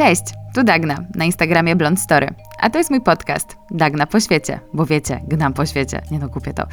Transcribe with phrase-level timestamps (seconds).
[0.00, 0.22] Cześć,
[0.54, 2.28] tu Dagna, na Instagramie Blond Story.
[2.58, 6.28] A to jest mój podcast, Dagna po świecie, bo wiecie, gnam po świecie, nie no
[6.28, 6.66] kupię to.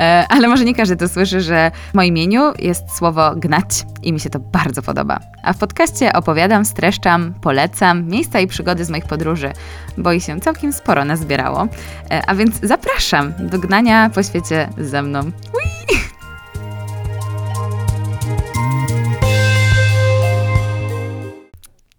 [0.00, 4.12] E, ale może nie każdy to słyszy, że w moim imieniu jest słowo gnać i
[4.12, 5.20] mi się to bardzo podoba.
[5.42, 9.52] A w podcaście opowiadam, streszczam, polecam miejsca i przygody z moich podróży,
[9.98, 11.68] bo i się całkiem sporo nazbierało.
[12.10, 15.20] E, a więc zapraszam do gnania po świecie ze mną.
[15.20, 16.01] Ui!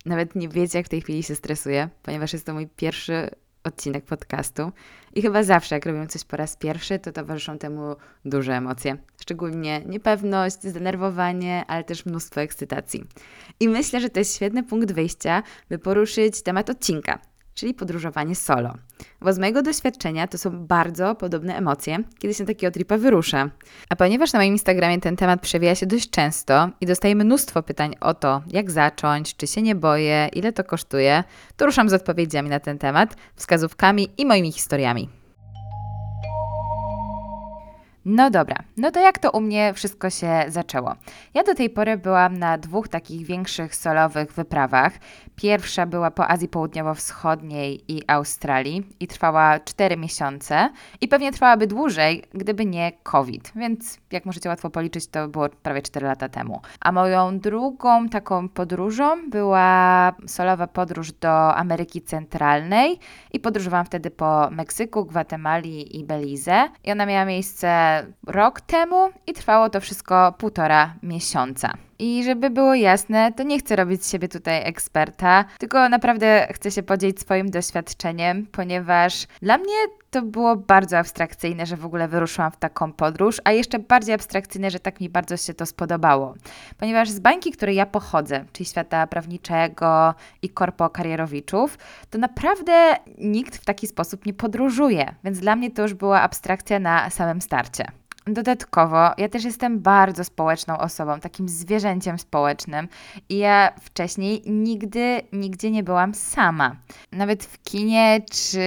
[0.06, 3.30] Nawet nie wiecie, jak w tej chwili się stresuję, ponieważ jest to mój pierwszy
[3.64, 4.72] odcinek podcastu
[5.16, 7.96] i chyba zawsze, jak robię coś po raz pierwszy, to towarzyszą temu
[8.26, 8.98] duże emocje.
[9.22, 13.04] Szczególnie niepewność, zdenerwowanie, ale też mnóstwo ekscytacji.
[13.60, 17.20] I myślę, że to jest świetny punkt wyjścia, by poruszyć temat odcinka,
[17.54, 18.74] czyli podróżowanie solo.
[19.22, 23.50] Bo z mojego doświadczenia to są bardzo podobne emocje, kiedy się takiego tripa wyrusza.
[23.90, 27.96] A ponieważ na moim Instagramie ten temat przewija się dość często i dostaję mnóstwo pytań
[28.02, 31.24] o to, jak zacząć, czy się nie boję, ile to kosztuje,
[31.58, 35.10] to ruszam z odpowiedziami na ten temat, wskazówkami i moimi historiami.
[38.06, 40.96] No dobra, no to jak to u mnie wszystko się zaczęło?
[41.34, 44.94] Ja do tej pory byłam na dwóch takich większych solowych wyprawach.
[45.36, 50.70] Pierwsza była po Azji Południowo-Wschodniej i Australii i trwała 4 miesiące
[51.02, 55.82] i pewnie trwałaby dłużej, gdyby nie COVID, więc jak możecie łatwo policzyć, to było prawie
[55.82, 56.62] 4 lata temu.
[56.80, 63.00] A moją drugą taką podróżą była solowa podróż do Ameryki Centralnej
[63.34, 69.34] i podróżowałam wtedy po Meksyku, Gwatemali i Belize i ona miała miejsce rok temu i
[69.34, 71.74] trwało to wszystko półtora miesiąca.
[72.00, 76.72] I żeby było jasne, to nie chcę robić z siebie tutaj eksperta, tylko naprawdę chcę
[76.72, 79.74] się podzielić swoim doświadczeniem, ponieważ dla mnie
[80.14, 84.72] to było bardzo abstrakcyjne, że w ogóle wyruszyłam w taką podróż, a jeszcze bardziej abstrakcyjne,
[84.72, 86.34] że tak mi bardzo się to spodobało.
[86.78, 91.78] Ponieważ z bańki, której ja pochodzę, czyli świata prawniczego i korpo karierowiczów,
[92.10, 96.80] to naprawdę nikt w taki sposób nie podróżuje, więc dla mnie to już była abstrakcja
[96.80, 97.86] na samym starcie.
[98.28, 102.88] Dodatkowo, ja też jestem bardzo społeczną osobą, takim zwierzęciem społecznym
[103.30, 106.76] i ja wcześniej nigdy, nigdzie nie byłam sama.
[107.12, 108.60] Nawet w kinie czy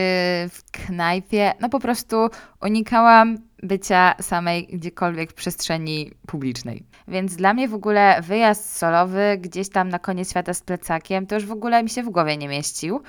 [0.51, 2.29] w knajpie, no po prostu
[2.63, 6.83] unikałam bycia samej gdziekolwiek w przestrzeni publicznej.
[7.09, 11.35] Więc dla mnie w ogóle wyjazd solowy gdzieś tam na koniec świata z plecakiem to
[11.35, 13.03] już w ogóle mi się w głowie nie mieścił,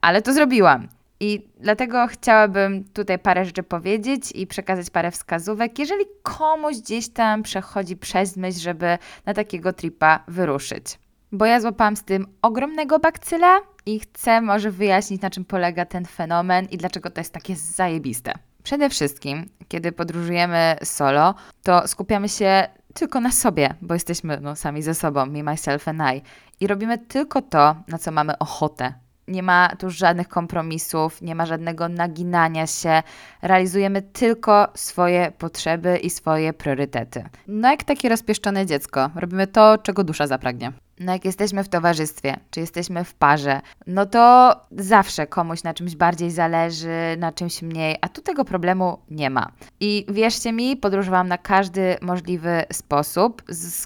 [0.00, 0.88] ale to zrobiłam.
[1.20, 7.42] I dlatego chciałabym tutaj parę rzeczy powiedzieć i przekazać parę wskazówek, jeżeli komuś gdzieś tam
[7.42, 10.98] przechodzi przez myśl, żeby na takiego tripa wyruszyć.
[11.32, 16.04] Bo ja złapałam z tym ogromnego bakcyla i chcę może wyjaśnić, na czym polega ten
[16.04, 18.32] fenomen i dlaczego to jest takie zajebiste.
[18.62, 24.82] Przede wszystkim, kiedy podróżujemy solo, to skupiamy się tylko na sobie, bo jesteśmy no, sami
[24.82, 26.22] ze sobą, me, myself and I.
[26.60, 28.94] I robimy tylko to, na co mamy ochotę,
[29.28, 33.02] nie ma tu żadnych kompromisów, nie ma żadnego naginania się.
[33.42, 37.24] Realizujemy tylko swoje potrzeby i swoje priorytety.
[37.48, 40.72] No jak takie rozpieszczone dziecko, robimy to, czego dusza zapragnie.
[41.00, 45.96] No jak jesteśmy w towarzystwie, czy jesteśmy w parze, no to zawsze komuś na czymś
[45.96, 49.52] bardziej zależy, na czymś mniej, a tu tego problemu nie ma.
[49.80, 53.42] I wierzcie mi, podróżowałam na każdy możliwy sposób,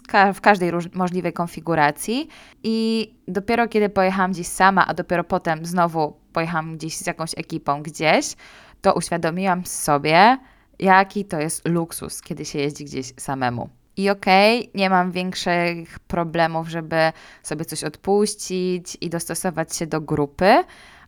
[0.09, 2.28] ka w każdej możliwej konfiguracji
[2.62, 7.82] i dopiero kiedy pojechałam gdzieś sama, a dopiero potem znowu pojechałam gdzieś z jakąś ekipą
[7.82, 8.37] gdzieś,
[8.81, 10.38] to uświadomiłam sobie,
[10.78, 13.80] jaki to jest luksus, kiedy się jeździ gdzieś samemu.
[14.00, 17.12] I okej, okay, nie mam większych problemów, żeby
[17.43, 20.65] sobie coś odpuścić i dostosować się do grupy,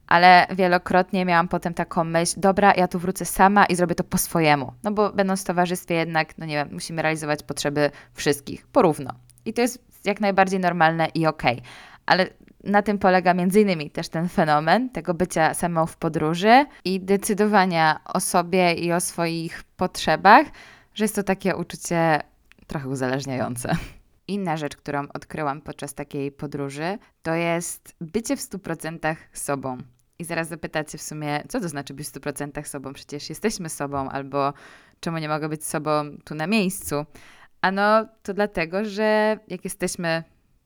[0.06, 4.18] ale wielokrotnie miałam potem taką myśl, dobra, ja tu wrócę sama i zrobię to po
[4.18, 4.72] swojemu.
[4.82, 9.10] No bo będąc w towarzystwie jednak, no nie wiem, musimy realizować potrzeby wszystkich porówno.
[9.44, 11.52] I to jest jak najbardziej normalne i okej.
[11.52, 11.66] Okay.
[12.06, 12.26] Ale
[12.64, 18.00] na tym polega między innymi też ten fenomen tego bycia samą w podróży i decydowania
[18.04, 20.46] o sobie i o swoich potrzebach,
[20.94, 22.20] że jest to takie uczucie
[22.72, 23.76] trochę uzależniające.
[24.28, 29.78] Inna rzecz, którą odkryłam podczas takiej podróży, to jest bycie w 100% sobą.
[30.18, 32.92] I zaraz zapytacie w sumie, co to znaczy być w 100% sobą?
[32.92, 34.52] Przecież jesteśmy sobą, albo
[35.00, 36.94] czemu nie mogę być sobą tu na miejscu?
[37.60, 40.24] Ano, to dlatego, że jak jesteśmy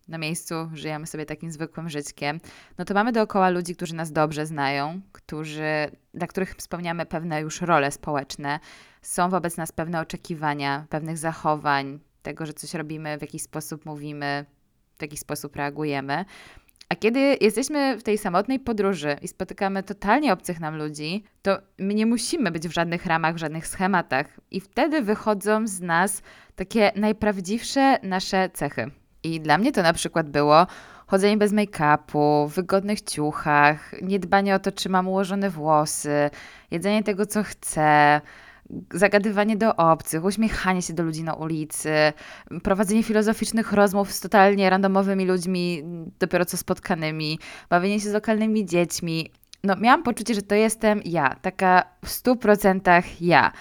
[0.08, 2.40] na miejscu, żyjemy sobie takim zwykłym życiem,
[2.78, 7.60] no to mamy dookoła ludzi, którzy nas dobrze znają, którzy, dla których spełniamy pewne już
[7.60, 8.60] role społeczne,
[9.02, 14.44] są wobec nas pewne oczekiwania, pewnych zachowań, tego, że coś robimy, w jakiś sposób mówimy,
[14.98, 16.24] w jakiś sposób reagujemy.
[16.88, 21.94] A kiedy jesteśmy w tej samotnej podróży i spotykamy totalnie obcych nam ludzi, to my
[21.94, 26.22] nie musimy być w żadnych ramach, w żadnych schematach, i wtedy wychodzą z nas
[26.56, 28.90] takie najprawdziwsze nasze cechy.
[29.22, 30.66] I dla mnie to na przykład było
[31.06, 36.30] chodzenie bez make-upu, w wygodnych ciuchach, niedbanie o to, czy mam ułożone włosy,
[36.70, 38.20] jedzenie tego, co chcę,
[38.92, 41.90] zagadywanie do obcych, uśmiechanie się do ludzi na ulicy,
[42.62, 45.82] prowadzenie filozoficznych rozmów z totalnie randomowymi ludźmi,
[46.18, 47.38] dopiero co spotkanymi,
[47.70, 49.30] bawienie się z lokalnymi dziećmi.
[49.64, 53.52] No, miałam poczucie, że to jestem ja, taka w stu procentach ja.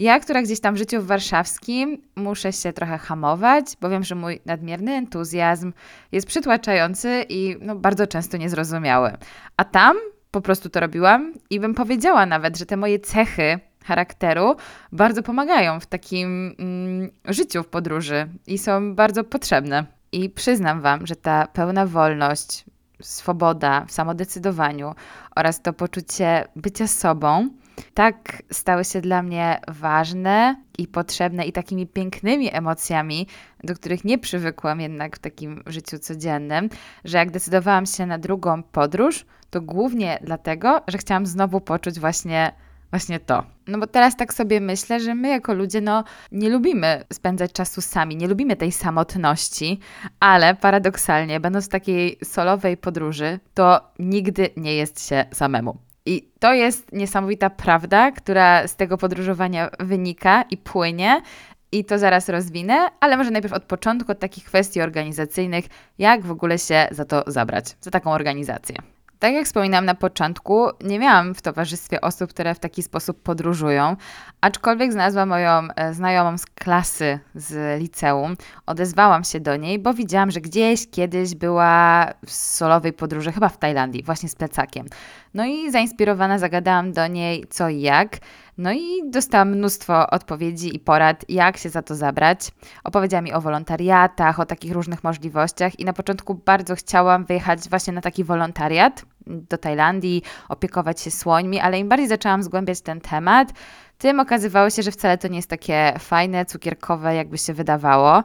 [0.00, 4.40] Ja, która gdzieś tam w życiu warszawskim muszę się trochę hamować, bo wiem, że mój
[4.46, 5.72] nadmierny entuzjazm
[6.12, 9.12] jest przytłaczający i no, bardzo często niezrozumiały.
[9.56, 9.96] A tam
[10.30, 14.56] po prostu to robiłam i bym powiedziała nawet, że te moje cechy charakteru
[14.92, 19.86] bardzo pomagają w takim mm, życiu w podróży i są bardzo potrzebne.
[20.12, 22.64] I przyznam Wam, że ta pełna wolność,
[23.02, 24.94] swoboda w samodecydowaniu
[25.36, 27.50] oraz to poczucie bycia sobą
[27.94, 33.26] tak stały się dla mnie ważne i potrzebne i takimi pięknymi emocjami,
[33.64, 36.68] do których nie przywykłam jednak w takim życiu codziennym,
[37.04, 42.52] że jak decydowałam się na drugą podróż, to głównie dlatego, że chciałam znowu poczuć właśnie
[42.90, 43.42] właśnie to.
[43.66, 47.80] No bo teraz tak sobie myślę, że my jako ludzie no nie lubimy spędzać czasu
[47.80, 49.80] sami, nie lubimy tej samotności,
[50.20, 55.78] ale paradoksalnie, będąc w takiej solowej podróży, to nigdy nie jest się samemu.
[56.06, 61.22] I to jest niesamowita prawda, która z tego podróżowania wynika i płynie.
[61.72, 65.64] I to zaraz rozwinę, ale może najpierw od początku, od takich kwestii organizacyjnych,
[65.98, 68.76] jak w ogóle się za to zabrać, za taką organizację.
[69.18, 73.96] Tak jak wspominałam na początku, nie miałam w towarzystwie osób, które w taki sposób podróżują,
[74.40, 78.36] aczkolwiek znalazłam moją e, znajomą z klasy z liceum.
[78.66, 83.58] Odezwałam się do niej, bo widziałam, że gdzieś kiedyś była w solowej podróży, chyba w
[83.58, 84.86] Tajlandii, właśnie z plecakiem.
[85.34, 88.16] No i zainspirowana zagadałam do niej co i jak.
[88.58, 92.50] No i dostałam mnóstwo odpowiedzi i porad, jak się za to zabrać.
[92.84, 97.92] Opowiedziała mi o wolontariatach, o takich różnych możliwościach i na początku bardzo chciałam wyjechać właśnie
[97.92, 103.52] na taki wolontariat do Tajlandii, opiekować się słońmi, ale im bardziej zaczęłam zgłębiać ten temat,
[103.98, 108.22] tym okazywało się, że wcale to nie jest takie fajne, cukierkowe, jakby się wydawało.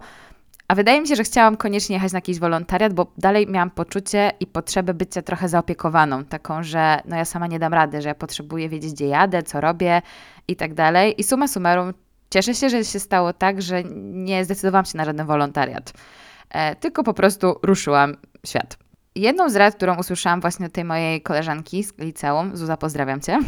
[0.67, 4.31] A wydaje mi się, że chciałam koniecznie jechać na jakiś wolontariat, bo dalej miałam poczucie
[4.39, 8.15] i potrzebę bycia trochę zaopiekowaną, taką, że no ja sama nie dam rady, że ja
[8.15, 10.01] potrzebuję wiedzieć, gdzie jadę, co robię
[10.47, 11.21] i tak dalej.
[11.21, 11.93] I suma summarum,
[12.29, 15.93] cieszę się, że się stało tak, że nie zdecydowałam się na żaden wolontariat,
[16.49, 18.77] e, tylko po prostu ruszyłam świat.
[19.15, 23.39] Jedną z rad, którą usłyszałam właśnie od tej mojej koleżanki z liceum, Zuza, pozdrawiam Cię,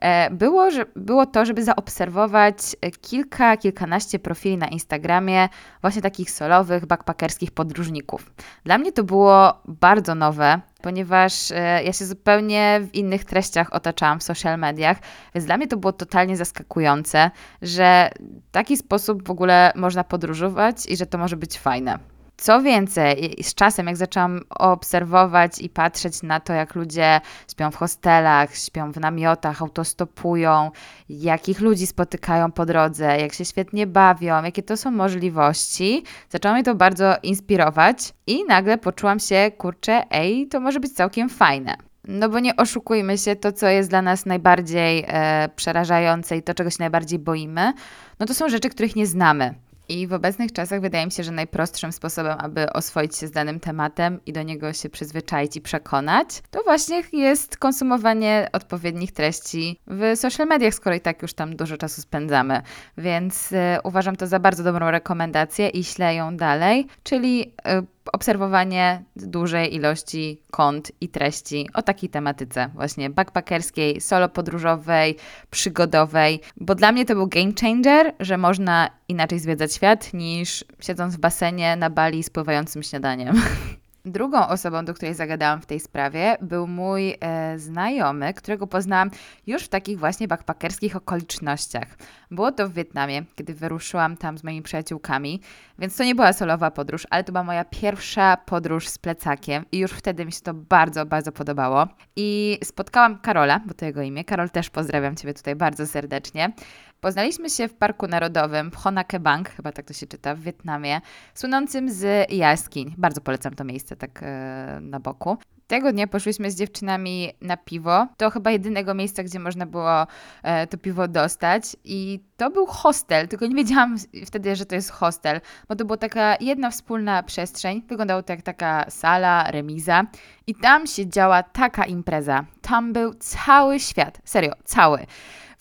[0.00, 2.56] e, było, że, było to, żeby zaobserwować
[3.00, 5.48] kilka, kilkanaście profili na Instagramie
[5.80, 8.32] właśnie takich solowych, backpackerskich podróżników.
[8.64, 14.18] Dla mnie to było bardzo nowe, ponieważ e, ja się zupełnie w innych treściach otaczałam
[14.18, 14.96] w social mediach,
[15.34, 17.30] więc dla mnie to było totalnie zaskakujące,
[17.62, 18.10] że
[18.48, 22.17] w taki sposób w ogóle można podróżować i że to może być fajne.
[22.40, 27.20] Co więcej, z czasem, jak zaczęłam obserwować i patrzeć na to, jak ludzie
[27.50, 30.70] śpią w hostelach, śpią w namiotach, autostopują,
[31.08, 36.64] jakich ludzi spotykają po drodze, jak się świetnie bawią, jakie to są możliwości, zaczęło mnie
[36.64, 41.76] to bardzo inspirować i nagle poczułam się, kurczę, ej, to może być całkiem fajne.
[42.04, 46.54] No bo nie oszukujmy się, to co jest dla nas najbardziej e, przerażające i to,
[46.54, 47.72] czego się najbardziej boimy,
[48.20, 49.54] no to są rzeczy, których nie znamy.
[49.88, 53.60] I w obecnych czasach wydaje mi się, że najprostszym sposobem, aby oswoić się z danym
[53.60, 60.12] tematem i do niego się przyzwyczaić i przekonać, to właśnie jest konsumowanie odpowiednich treści w
[60.16, 62.62] social mediach, skoro i tak już tam dużo czasu spędzamy.
[62.98, 69.04] Więc y, uważam to za bardzo dobrą rekomendację i ślę ją dalej, czyli y, obserwowanie
[69.16, 75.16] dużej ilości kont i treści o takiej tematyce, właśnie backpackerskiej, solo podróżowej,
[75.50, 81.16] przygodowej, bo dla mnie to był game changer, że można inaczej zwiedzać świat niż siedząc
[81.16, 83.42] w basenie na Bali z pływającym śniadaniem.
[84.12, 89.10] Drugą osobą, do której zagadałam w tej sprawie, był mój e, znajomy, którego poznałam
[89.46, 91.96] już w takich właśnie backpackerskich okolicznościach.
[92.30, 95.40] Było to w Wietnamie, kiedy wyruszyłam tam z moimi przyjaciółkami,
[95.78, 99.78] więc to nie była solowa podróż, ale to była moja pierwsza podróż z plecakiem i
[99.78, 101.88] już wtedy mi się to bardzo, bardzo podobało.
[102.16, 104.24] I spotkałam Karola, bo to jego imię.
[104.24, 106.52] Karol, też pozdrawiam Ciebie tutaj bardzo serdecznie.
[107.00, 111.00] Poznaliśmy się w Parku Narodowym w Honakebang, chyba tak to się czyta, w Wietnamie,
[111.34, 112.94] słynącym z jaskiń.
[112.98, 115.38] Bardzo polecam to miejsce tak e, na boku.
[115.66, 118.06] Tego dnia poszłyśmy z dziewczynami na piwo.
[118.16, 120.06] To chyba jedynego miejsca, gdzie można było
[120.42, 121.76] e, to piwo dostać.
[121.84, 125.96] I to był hostel, tylko nie wiedziałam wtedy, że to jest hostel, bo to była
[125.96, 127.82] taka jedna wspólna przestrzeń.
[127.88, 130.02] Wyglądało to jak taka sala, remiza.
[130.46, 132.44] I tam się działa taka impreza.
[132.62, 135.06] Tam był cały świat, serio, cały.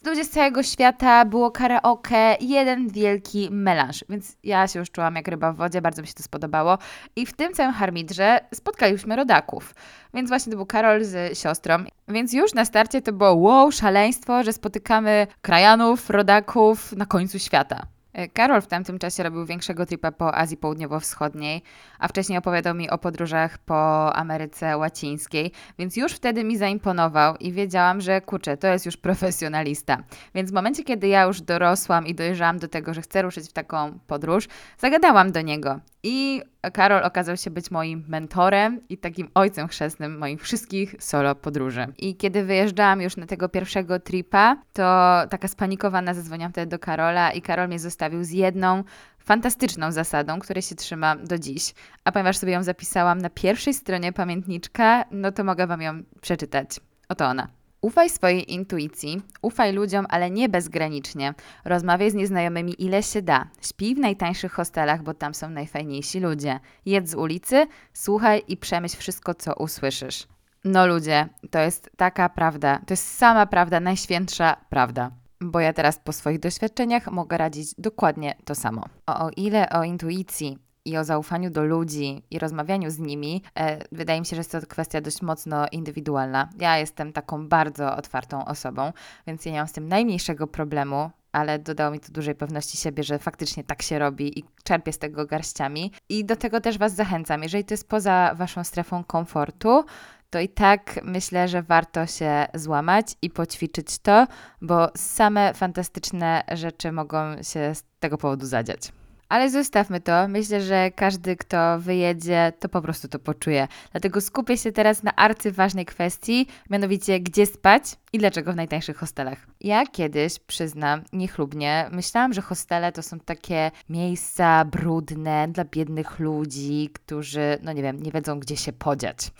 [0.05, 5.27] Ludzie z całego świata, było karaoke, jeden wielki melanż, więc ja się już czułam jak
[5.27, 6.77] ryba w wodzie, bardzo mi się to spodobało.
[7.15, 9.75] I w tym całym harmidrze spotkaliśmy rodaków.
[10.13, 11.75] Więc właśnie to był Karol z siostrą.
[12.07, 17.96] Więc już na starcie to było wow, szaleństwo, że spotykamy krajanów, rodaków na końcu świata.
[18.17, 21.61] E, Karol w tamtym czasie robił większego tripa po Azji Południowo-Wschodniej,
[21.99, 27.51] a wcześniej opowiadał mi o podróżach po Ameryce Łacińskiej, więc już wtedy mi zaimponował i
[27.51, 30.03] wiedziałam, że kurczę, to jest już profesjonalista.
[30.35, 33.53] Więc w momencie, kiedy ja już dorosłam i dojrzałam do tego, że chcę ruszyć w
[33.53, 34.47] taką podróż,
[34.77, 36.41] zagadałam do niego i
[36.73, 41.87] Karol okazał się być moim mentorem i takim ojcem chrzestnym moich wszystkich solo podróży.
[41.97, 44.83] I kiedy wyjeżdżałam już na tego pierwszego tripa, to
[45.29, 48.83] taka spanikowana zadzwoniłam wtedy do Karola i Karol mnie zostawił z jedną
[49.19, 51.73] fantastyczną zasadą, której się trzymam do dziś.
[52.03, 56.79] A ponieważ sobie ją zapisałam na pierwszej stronie pamiętniczka, no to mogę Wam ją przeczytać.
[57.09, 57.56] Oto ona.
[57.81, 61.33] Ufaj swojej intuicji, ufaj ludziom, ale nie bezgranicznie.
[61.65, 63.47] Rozmawiaj z nieznajomymi ile się da.
[63.61, 66.59] Śpij w najtańszych hostelach, bo tam są najfajniejsi ludzie.
[66.85, 70.27] Jedz z ulicy, słuchaj i przemyśl wszystko, co usłyszysz.
[70.63, 72.79] No ludzie, to jest taka prawda.
[72.87, 75.11] To jest sama prawda, najświętsza prawda.
[75.41, 78.85] Bo ja teraz po swoich doświadczeniach mogę radzić dokładnie to samo.
[79.07, 83.79] O, o ile o intuicji i o zaufaniu do ludzi i rozmawianiu z nimi, e,
[83.91, 86.49] wydaje mi się, że jest to kwestia dość mocno indywidualna.
[86.59, 88.93] Ja jestem taką bardzo otwartą osobą,
[89.27, 91.09] więc ja nie mam z tym najmniejszego problemu.
[91.31, 94.97] Ale dodało mi to dużej pewności siebie, że faktycznie tak się robi i czerpię z
[94.97, 95.91] tego garściami.
[96.09, 97.43] I do tego też Was zachęcam.
[97.43, 99.85] Jeżeli to jest poza Waszą strefą komfortu,
[100.29, 104.27] to i tak myślę, że warto się złamać i poćwiczyć to,
[104.61, 108.91] bo same fantastyczne rzeczy mogą się z tego powodu zadziać.
[109.29, 110.27] Ale zostawmy to.
[110.27, 113.67] Myślę, że każdy, kto wyjedzie, to po prostu to poczuje.
[113.91, 119.47] Dlatego skupię się teraz na arcyważnej kwestii, mianowicie gdzie spać i dlaczego w najtańszych hostelach.
[119.61, 126.89] Ja kiedyś, przyznam, niechlubnie, myślałam, że hostele to są takie miejsca brudne dla biednych ludzi,
[126.93, 129.31] którzy, no nie wiem, nie wiedzą gdzie się podziać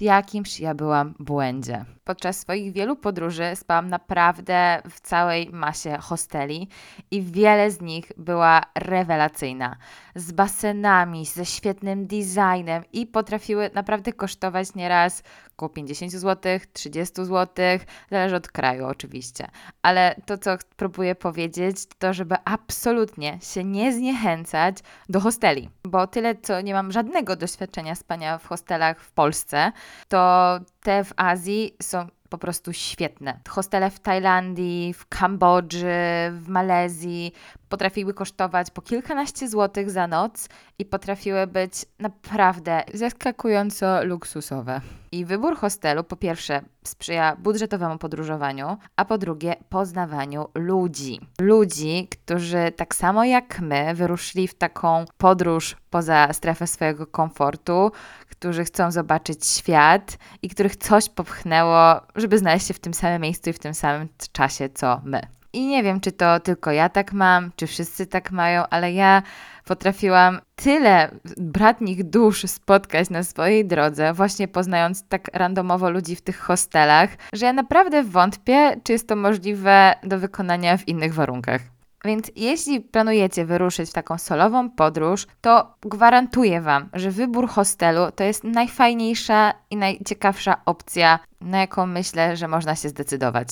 [0.00, 1.84] jakimś ja byłam błędzie.
[2.04, 6.68] Podczas swoich wielu podróży spałam naprawdę w całej masie hosteli
[7.10, 9.76] i wiele z nich była rewelacyjna.
[10.14, 15.22] Z basenami, ze świetnym designem i potrafiły naprawdę kosztować nieraz
[15.60, 17.78] około 50 zł, 30 zł,
[18.10, 19.48] zależy od kraju oczywiście.
[19.82, 24.76] Ale to, co próbuję powiedzieć, to żeby absolutnie się nie zniechęcać
[25.08, 29.72] do hosteli, bo tyle, co nie mam żadnego doświadczenia spania w hostelach w Polsce,
[30.08, 33.40] to te w Azji są po prostu świetne.
[33.48, 35.86] Hostele w Tajlandii, w Kambodży,
[36.32, 37.32] w Malezji
[37.70, 40.48] potrafiły kosztować po kilkanaście złotych za noc
[40.78, 44.80] i potrafiły być naprawdę zaskakująco luksusowe.
[45.12, 51.20] I wybór hostelu po pierwsze sprzyja budżetowemu podróżowaniu, a po drugie poznawaniu ludzi.
[51.40, 57.92] Ludzi, którzy tak samo jak my wyruszyli w taką podróż poza strefę swojego komfortu,
[58.30, 63.50] którzy chcą zobaczyć świat i których coś popchnęło, żeby znaleźć się w tym samym miejscu
[63.50, 65.39] i w tym samym czasie co my.
[65.52, 69.22] I nie wiem, czy to tylko ja tak mam, czy wszyscy tak mają, ale ja
[69.64, 76.38] potrafiłam tyle bratnich dusz spotkać na swojej drodze, właśnie poznając tak randomowo ludzi w tych
[76.38, 81.60] hostelach, że ja naprawdę wątpię, czy jest to możliwe do wykonania w innych warunkach.
[82.04, 88.24] Więc jeśli planujecie wyruszyć w taką solową podróż, to gwarantuję Wam, że wybór hostelu to
[88.24, 93.48] jest najfajniejsza i najciekawsza opcja, na jaką myślę, że można się zdecydować.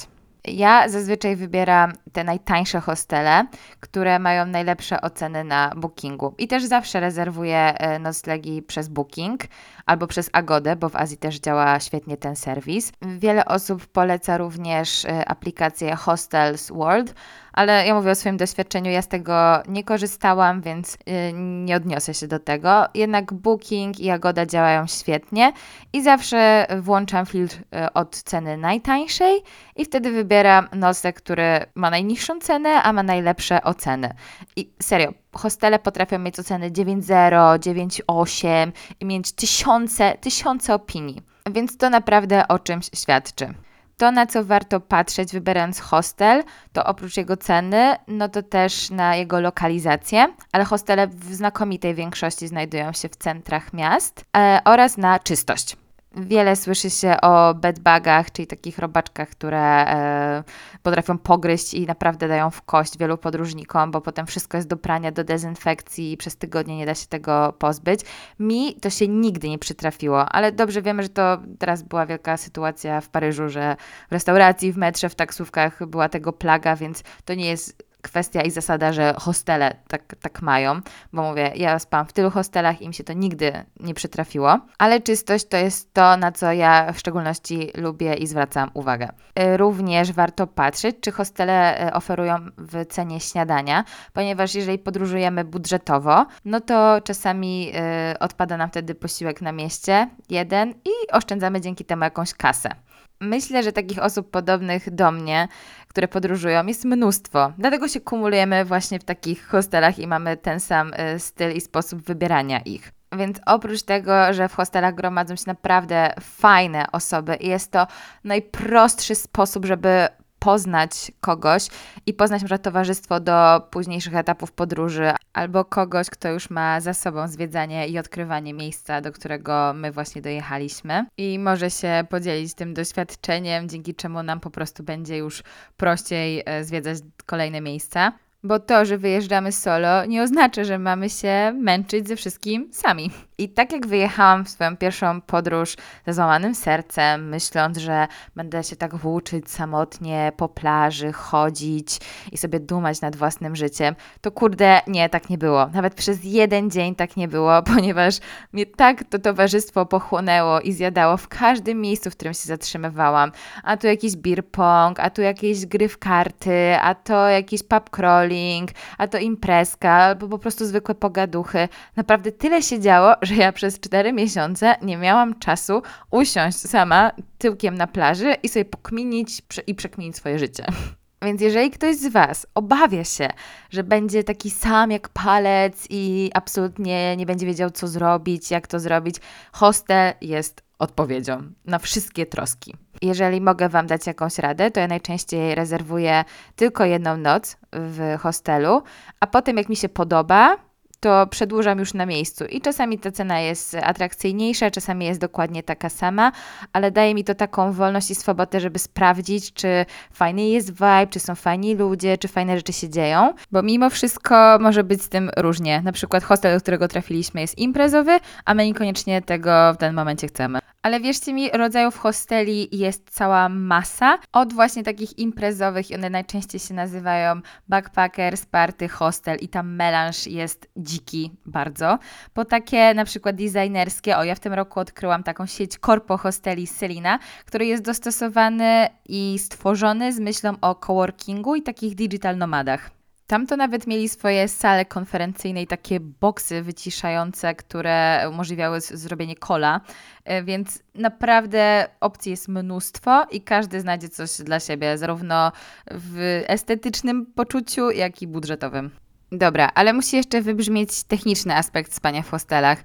[0.53, 3.47] Ja zazwyczaj wybieram te najtańsze hostele,
[3.81, 6.35] które mają najlepsze oceny na bookingu.
[6.39, 9.45] I też zawsze rezerwuję e, noclegi przez booking
[9.87, 12.93] albo przez Agodę, bo w Azji też działa świetnie ten serwis.
[13.03, 17.15] Wiele osób poleca również e, aplikację Hostels World,
[17.59, 20.99] ale ja mówię o swoim doświadczeniu, ja z tego nie korzystałam, więc y,
[21.35, 22.87] nie odniosę się do tego.
[22.95, 25.53] Jednak Booking i Jagoda działają świetnie
[25.93, 29.43] i zawsze włączam filtr y, od ceny najtańszej
[29.77, 34.15] i wtedy wybieram nocleg, który ma najniższą cenę, a ma najlepsze oceny.
[34.57, 41.23] I serio, hostele potrafią mieć oceny 9.0, 9.8 i mieć tysiące, tysiące opinii.
[41.51, 43.55] Więc to naprawdę o czymś świadczy.
[43.99, 49.17] To, na co warto patrzeć, wybierając hostel, to oprócz jego ceny, no to też na
[49.17, 55.19] jego lokalizację, ale hostele w znakomitej większości znajdują się w centrach miast e, oraz na
[55.19, 55.77] czystość.
[56.17, 60.45] Wiele słyszy się o bedbugach, czyli takich robaczkach, które e,
[60.83, 65.13] potrafią pogryźć i naprawdę dają w kość wielu podróżnikom, bo potem wszystko jest do prania,
[65.13, 68.01] do dezynfekcji i przez tygodnie nie da się tego pozbyć.
[68.39, 73.01] Mi to się nigdy nie przytrafiło, ale dobrze wiemy, że to teraz była wielka sytuacja
[73.01, 73.77] w Paryżu, że
[74.09, 78.51] w restauracji, w metrze, w taksówkach była tego plaga, więc to nie jest kwestia i
[78.51, 80.81] zasada, że hostele tak, tak mają,
[81.13, 85.01] bo mówię, ja spałam w tylu hostelach i mi się to nigdy nie przytrafiło, ale
[85.01, 89.09] czystość to jest to, na co ja w szczególności lubię i zwracam uwagę.
[89.41, 96.27] Y, również warto patrzeć, czy hostele y, oferują w cenie śniadania, ponieważ jeżeli podróżujemy budżetowo,
[96.45, 97.73] no to czasami
[98.15, 102.71] y, odpada nam wtedy posiłek na mieście, jeden i oszczędzamy dzięki temu jakąś kasę.
[103.21, 105.49] Myślę, że takich osób podobnych do mnie,
[105.89, 107.53] które podróżują, jest mnóstwo.
[107.59, 112.03] Dlatego się kumulujemy właśnie w takich hostelach i mamy ten sam y, styl i sposób
[112.03, 112.93] wybierania ich.
[113.17, 117.87] Więc oprócz tego, że w hostelach gromadzą się naprawdę fajne osoby i jest to
[118.25, 120.09] najprostszy sposób, żeby
[120.39, 121.69] poznać kogoś
[122.07, 127.29] i poznać może towarzystwo do późniejszych etapów podróży, albo kogoś, kto już ma za sobą
[127.29, 133.69] zwiedzanie i odkrywanie miejsca, do którego my właśnie dojechaliśmy i może się podzielić tym doświadczeniem,
[133.69, 135.43] dzięki czemu nam po prostu będzie już
[135.77, 138.13] prościej e, zwiedzać kolejne miejsca.
[138.43, 143.11] Bo to, że wyjeżdżamy solo, nie oznacza, że mamy się męczyć ze wszystkim sami.
[143.41, 145.77] I tak jak wyjechałam w swoją pierwszą podróż
[146.07, 151.99] ze złamanym sercem, myśląc, że będę się tak włóczyć samotnie po plaży, chodzić
[152.33, 155.67] i sobie dumać nad własnym życiem, to kurde, nie, tak nie było.
[155.67, 158.19] Nawet przez jeden dzień tak nie było, ponieważ
[158.53, 163.33] mnie tak to towarzystwo pochłonęło i zjadało w każdym miejscu, w którym się zatrzymywałam.
[163.63, 167.91] A tu jakiś beer pong, a tu jakieś gry w karty, a to jakiś pub
[167.91, 171.69] crawling, a to imprezka, albo po prostu zwykłe pogaduchy.
[171.97, 177.75] Naprawdę tyle się działo, że ja przez cztery miesiące nie miałam czasu usiąść sama tyłkiem
[177.75, 180.65] na plaży i sobie pokminić i przekminić swoje życie.
[181.23, 183.29] Więc jeżeli ktoś z Was obawia się,
[183.71, 188.81] że będzie taki sam jak palec i absolutnie nie będzie wiedział, co zrobić, jak to
[188.81, 189.17] zrobić,
[189.53, 192.75] hostel jest odpowiedzią na wszystkie troski.
[193.03, 196.25] Jeżeli mogę Wam dać jakąś radę, to ja najczęściej rezerwuję
[196.57, 198.83] tylko jedną noc w hostelu,
[199.21, 200.57] a potem, jak mi się podoba,
[201.01, 202.45] to przedłużam już na miejscu.
[202.45, 206.33] I czasami ta cena jest atrakcyjniejsza, czasami jest dokładnie taka sama,
[206.73, 211.21] ale daje mi to taką wolność i swobodę, żeby sprawdzić, czy fajny jest vibe, czy
[211.21, 215.31] są fajni ludzie, czy fajne rzeczy się dzieją, bo mimo wszystko może być z tym
[215.37, 215.83] różnie.
[215.83, 220.27] Na przykład hostel, do którego trafiliśmy jest imprezowy, a my niekoniecznie tego w danym momencie
[220.27, 220.68] chcemy.
[220.83, 224.19] Ale wierzcie mi, rodzajów hosteli jest cała masa.
[224.33, 230.27] Od właśnie takich imprezowych i one najczęściej się nazywają backpackers, party, hostel i tam melanż
[230.27, 231.99] jest dziki bardzo.
[232.33, 236.67] Po takie na przykład designerskie, o ja w tym roku odkryłam taką sieć Corpo Hosteli
[236.67, 242.98] Selina, który jest dostosowany i stworzony z myślą o coworkingu i takich digital nomadach.
[243.29, 249.81] Tam to nawet mieli swoje sale konferencyjne i takie boksy wyciszające, które umożliwiały zrobienie kola,
[250.25, 255.53] e, więc naprawdę opcji jest mnóstwo i każdy znajdzie coś dla siebie, zarówno
[255.91, 258.91] w estetycznym poczuciu, jak i budżetowym.
[259.33, 262.83] Dobra, ale musi jeszcze wybrzmieć techniczny aspekt spania w hostelach.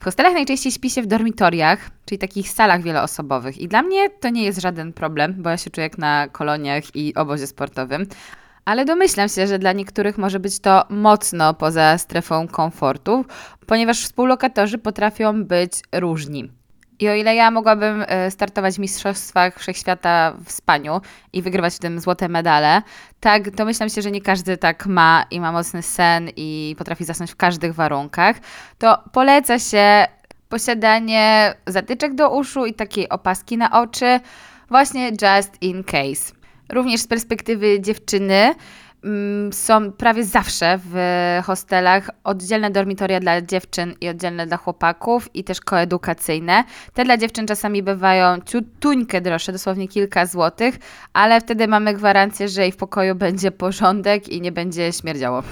[0.00, 3.58] W hostelach najczęściej śpi się w dormitoriach, czyli takich salach wieloosobowych.
[3.58, 6.96] I dla mnie to nie jest żaden problem, bo ja się czuję jak na koloniach
[6.96, 8.06] i obozie sportowym
[8.64, 13.24] ale domyślam się, że dla niektórych może być to mocno poza strefą komfortu,
[13.66, 16.50] ponieważ współlokatorzy potrafią być różni.
[16.98, 21.00] I o ile ja mogłabym e, startować w Mistrzostwach Wszechświata w spaniu
[21.32, 22.82] i wygrywać w tym złote medale,
[23.20, 27.32] tak domyślam się, że nie każdy tak ma i ma mocny sen i potrafi zasnąć
[27.32, 28.36] w każdych warunkach,
[28.78, 30.06] to poleca się
[30.48, 34.20] posiadanie zatyczek do uszu i takiej opaski na oczy,
[34.68, 36.33] właśnie just in case.
[36.72, 38.54] Również z perspektywy dziewczyny
[39.04, 40.96] mm, są prawie zawsze w
[41.44, 46.64] hostelach oddzielne dormitoria dla dziewczyn i oddzielne dla chłopaków i też koedukacyjne.
[46.94, 50.78] Te dla dziewczyn czasami bywają ciutuńkę droższe, dosłownie kilka złotych,
[51.12, 55.42] ale wtedy mamy gwarancję, że i w pokoju będzie porządek i nie będzie śmierdziało.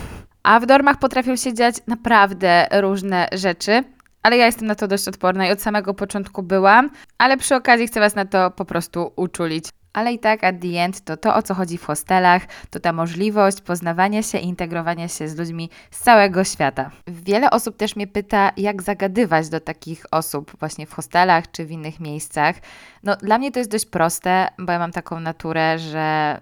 [0.43, 3.85] A w dormach potrafią się dziać naprawdę różne rzeczy
[4.23, 7.87] ale ja jestem na to dość odporna i od samego początku byłam, ale przy okazji
[7.87, 9.65] chcę Was na to po prostu uczulić.
[9.93, 12.93] Ale i tak at the end to to, o co chodzi w hostelach, to ta
[12.93, 16.91] możliwość poznawania się i integrowania się z ludźmi z całego świata.
[17.07, 21.71] Wiele osób też mnie pyta, jak zagadywać do takich osób właśnie w hostelach czy w
[21.71, 22.57] innych miejscach.
[23.03, 26.41] No, dla mnie to jest dość proste, bo ja mam taką naturę, że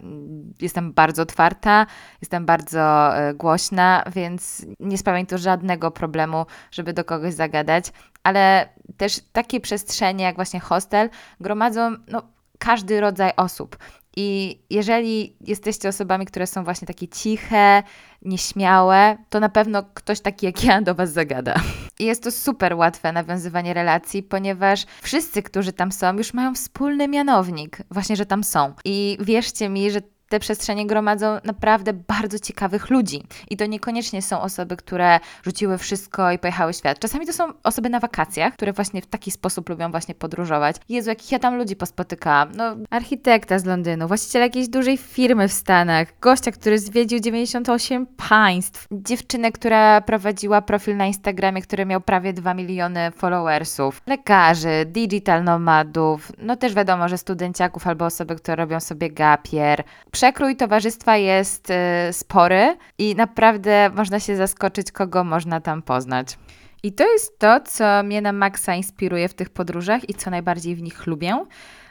[0.60, 1.86] jestem bardzo otwarta,
[2.20, 7.92] jestem bardzo y, głośna, więc nie sprawia mi to żadnego problemu, żeby do kogoś zagadać,
[8.22, 11.10] ale też takie przestrzenie jak właśnie hostel
[11.40, 12.22] gromadzą no,
[12.60, 13.76] każdy rodzaj osób.
[14.16, 17.82] I jeżeli jesteście osobami, które są właśnie takie ciche,
[18.22, 21.54] nieśmiałe, to na pewno ktoś taki jak ja do Was zagada.
[21.98, 27.08] I jest to super łatwe nawiązywanie relacji, ponieważ wszyscy, którzy tam są, już mają wspólny
[27.08, 28.74] mianownik, właśnie, że tam są.
[28.84, 33.22] I wierzcie mi, że te przestrzenie gromadzą naprawdę bardzo ciekawych ludzi.
[33.50, 36.98] I to niekoniecznie są osoby, które rzuciły wszystko i pojechały świat.
[36.98, 40.76] Czasami to są osoby na wakacjach, które właśnie w taki sposób lubią właśnie podróżować.
[40.88, 42.52] Jezu, jakich ja tam ludzi pospotykałam.
[42.54, 48.86] No, architekta z Londynu, właściciel jakiejś dużej firmy w Stanach, gościa, który zwiedził 98 państw,
[48.92, 56.32] dziewczynę, która prowadziła profil na Instagramie, który miał prawie 2 miliony followersów, lekarzy, digital nomadów,
[56.38, 59.84] no też wiadomo, że studenciaków albo osoby, które robią sobie gapier,
[60.20, 61.74] Przekrój towarzystwa jest y,
[62.12, 66.38] spory i naprawdę można się zaskoczyć, kogo można tam poznać.
[66.82, 70.76] I to jest to, co mnie na maksa inspiruje w tych podróżach i co najbardziej
[70.76, 71.44] w nich lubię.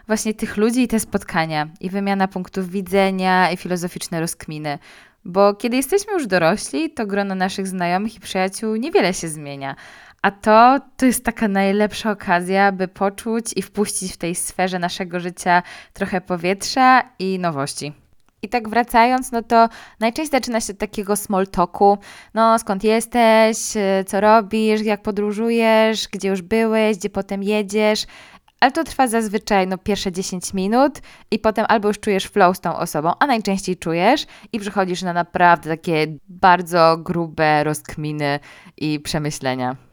[0.08, 4.80] Właśnie tych ludzi i te spotkania, i wymiana punktów widzenia, i filozoficzne rozkminy.
[5.26, 9.76] Bo kiedy jesteśmy już dorośli, to grono naszych znajomych i przyjaciół niewiele się zmienia.
[10.22, 15.20] A to, to jest taka najlepsza okazja, by poczuć i wpuścić w tej sferze naszego
[15.20, 15.64] życia
[15.94, 17.94] trochę powietrza i nowości.
[18.42, 21.98] I tak wracając, no to najczęściej zaczyna się od takiego small talku.
[22.34, 23.58] No, skąd jesteś,
[24.08, 28.06] co robisz, jak podróżujesz, gdzie już byłeś, gdzie potem jedziesz.
[28.60, 31.00] Ale to trwa zazwyczaj no, pierwsze 10 minut
[31.32, 35.14] i potem albo już czujesz flow z tą osobą, a najczęściej czujesz i przychodzisz na
[35.14, 38.40] naprawdę takie bardzo grube rozkminy
[38.78, 39.89] i przemyślenia.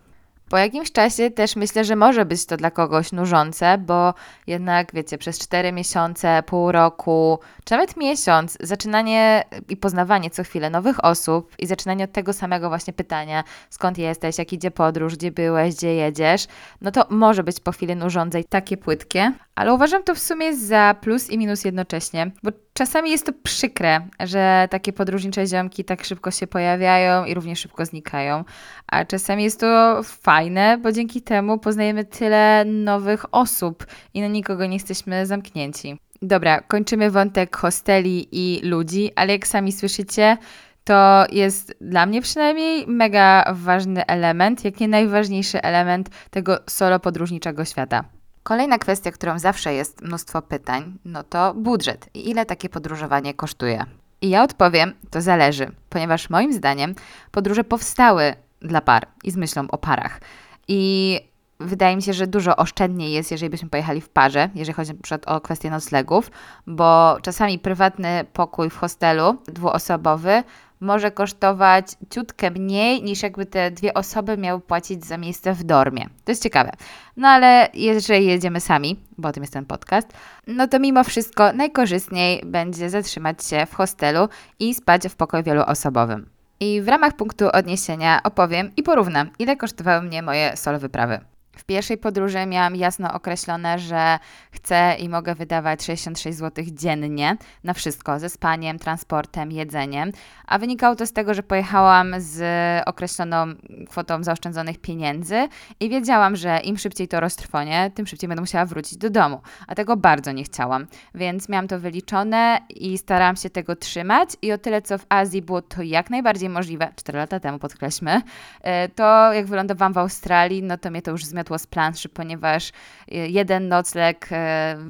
[0.50, 4.14] Po jakimś czasie też myślę, że może być to dla kogoś nużące, bo
[4.46, 10.70] jednak, wiecie, przez 4 miesiące, pół roku, czy nawet miesiąc, zaczynanie i poznawanie co chwilę
[10.70, 15.32] nowych osób i zaczynanie od tego samego właśnie pytania, skąd jesteś, jak idzie podróż, gdzie
[15.32, 16.46] byłeś, gdzie jedziesz,
[16.80, 20.56] no to może być po chwili nużące i takie płytkie, ale uważam to w sumie
[20.56, 26.04] za plus i minus jednocześnie, bo czasami jest to przykre, że takie podróżnicze ziomki tak
[26.04, 28.44] szybko się pojawiają i równie szybko znikają,
[28.86, 34.66] a czasami jest to fajne, bo dzięki temu poznajemy tyle nowych osób i na nikogo
[34.66, 35.98] nie jesteśmy zamknięci.
[36.22, 40.36] Dobra, kończymy wątek hosteli i ludzi, ale jak sami słyszycie,
[40.84, 47.64] to jest dla mnie przynajmniej mega ważny element, jak nie najważniejszy element tego solo podróżniczego
[47.64, 48.15] świata.
[48.46, 53.84] Kolejna kwestia, którą zawsze jest mnóstwo pytań, no to budżet i ile takie podróżowanie kosztuje.
[54.20, 56.94] I ja odpowiem, to zależy, ponieważ moim zdaniem
[57.30, 60.20] podróże powstały dla par i z myślą o parach.
[60.68, 61.20] I
[61.60, 65.02] wydaje mi się, że dużo oszczędniej jest, jeżeli byśmy pojechali w parze, jeżeli chodzi na
[65.02, 66.30] przykład o kwestię noclegów,
[66.66, 70.42] bo czasami prywatny pokój w hostelu dwuosobowy
[70.80, 76.06] może kosztować ciutkę mniej niż jakby te dwie osoby miały płacić za miejsce w dormie.
[76.24, 76.70] To jest ciekawe.
[77.16, 80.08] No ale jeżeli jedziemy sami, bo o tym jest ten podcast,
[80.46, 86.28] no to mimo wszystko najkorzystniej będzie zatrzymać się w hostelu i spać w pokoju wieloosobowym.
[86.60, 91.20] I w ramach punktu odniesienia opowiem i porównam, ile kosztowały mnie moje solo wyprawy.
[91.56, 94.18] W pierwszej podróży miałam jasno określone, że
[94.50, 100.12] chcę i mogę wydawać 66 zł dziennie na wszystko, ze spaniem, transportem, jedzeniem,
[100.46, 102.42] a wynikało to z tego, że pojechałam z
[102.86, 103.46] określoną
[103.88, 105.48] kwotą zaoszczędzonych pieniędzy
[105.80, 109.74] i wiedziałam, że im szybciej to roztrwonie, tym szybciej będę musiała wrócić do domu, a
[109.74, 114.58] tego bardzo nie chciałam, więc miałam to wyliczone i starałam się tego trzymać i o
[114.58, 119.32] tyle, co w Azji było to jak najbardziej możliwe, 4 lata temu podkreślmy, y, to
[119.32, 123.14] jak wylądowałam w Australii, no to mnie to już zmiotło światło z planszy, ponieważ y,
[123.14, 124.28] jeden nocleg y,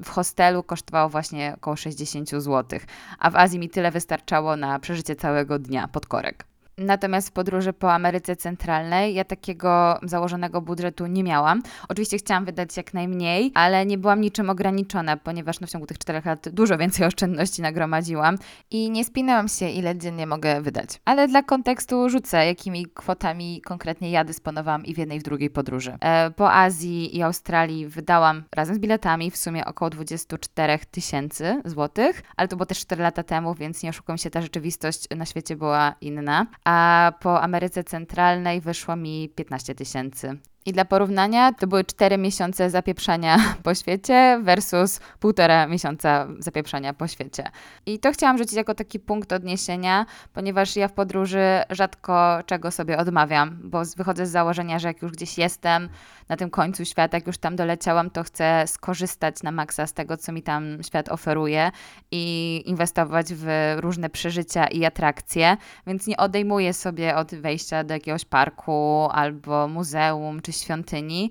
[0.05, 2.81] w hostelu kosztował właśnie około 60 zł,
[3.19, 6.56] a w Azji mi tyle wystarczało na przeżycie całego dnia pod korek.
[6.79, 11.63] Natomiast w podróży po Ameryce Centralnej ja takiego założonego budżetu nie miałam.
[11.89, 15.99] Oczywiście chciałam wydać jak najmniej, ale nie byłam niczym ograniczona, ponieważ no, w ciągu tych
[15.99, 18.37] czterech lat dużo więcej oszczędności nagromadziłam
[18.71, 20.89] i nie spinałam się, ile dziennie mogę wydać.
[21.05, 25.51] Ale dla kontekstu rzucę, jakimi kwotami konkretnie ja dysponowałam i w jednej i w drugiej
[25.51, 25.99] podróży.
[26.01, 32.23] E, po Azji i Australii wydałam razem z biletami w sumie około 24 tysięcy złotych,
[32.37, 35.57] ale to było też 4 lata temu, więc nie oszukujmy się, ta rzeczywistość na świecie
[35.57, 40.39] była inna a po Ameryce Centralnej wyszło mi 15 tysięcy.
[40.67, 47.09] I dla porównania to były 4 miesiące zapieprzania po świecie versus półtora miesiąca zapieprzania po
[47.09, 47.51] świecie.
[47.87, 52.99] I to chciałam rzucić jako taki punkt odniesienia, ponieważ ja w podróży rzadko czego sobie
[52.99, 55.89] odmawiam, bo wychodzę z założenia, że jak już gdzieś jestem,
[56.29, 60.17] na tym końcu świata, jak już tam doleciałam, to chcę skorzystać na maksa z tego,
[60.17, 61.71] co mi tam świat oferuje
[62.11, 68.25] i inwestować w różne przeżycia i atrakcje, więc nie odejmuję sobie od wejścia do jakiegoś
[68.25, 71.31] parku albo muzeum czy świątyni,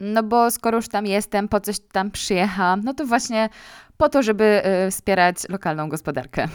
[0.00, 3.48] no bo skoro już tam jestem, po coś tam przyjechałam, no to właśnie
[3.96, 6.48] po to, żeby y, wspierać lokalną gospodarkę.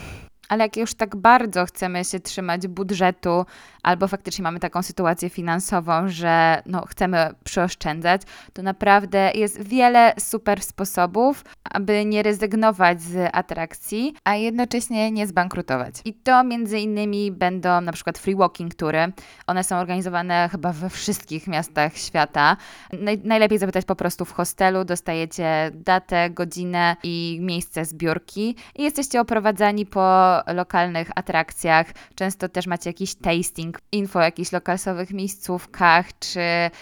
[0.49, 3.45] Ale jak już tak bardzo chcemy się trzymać budżetu,
[3.83, 8.21] albo faktycznie mamy taką sytuację finansową, że no, chcemy przyoszczędzać,
[8.53, 15.95] to naprawdę jest wiele super sposobów, aby nie rezygnować z atrakcji, a jednocześnie nie zbankrutować.
[16.05, 19.11] I to między innymi będą na przykład free walking tury.
[19.47, 22.57] One są organizowane chyba we wszystkich miastach świata.
[22.93, 29.21] Naj najlepiej zapytać po prostu w hostelu, dostajecie datę, godzinę i miejsce zbiórki i jesteście
[29.21, 31.87] oprowadzani po lokalnych atrakcjach.
[32.15, 36.39] Często też macie jakiś tasting, info o jakichś lokalsowych miejscówkach, czy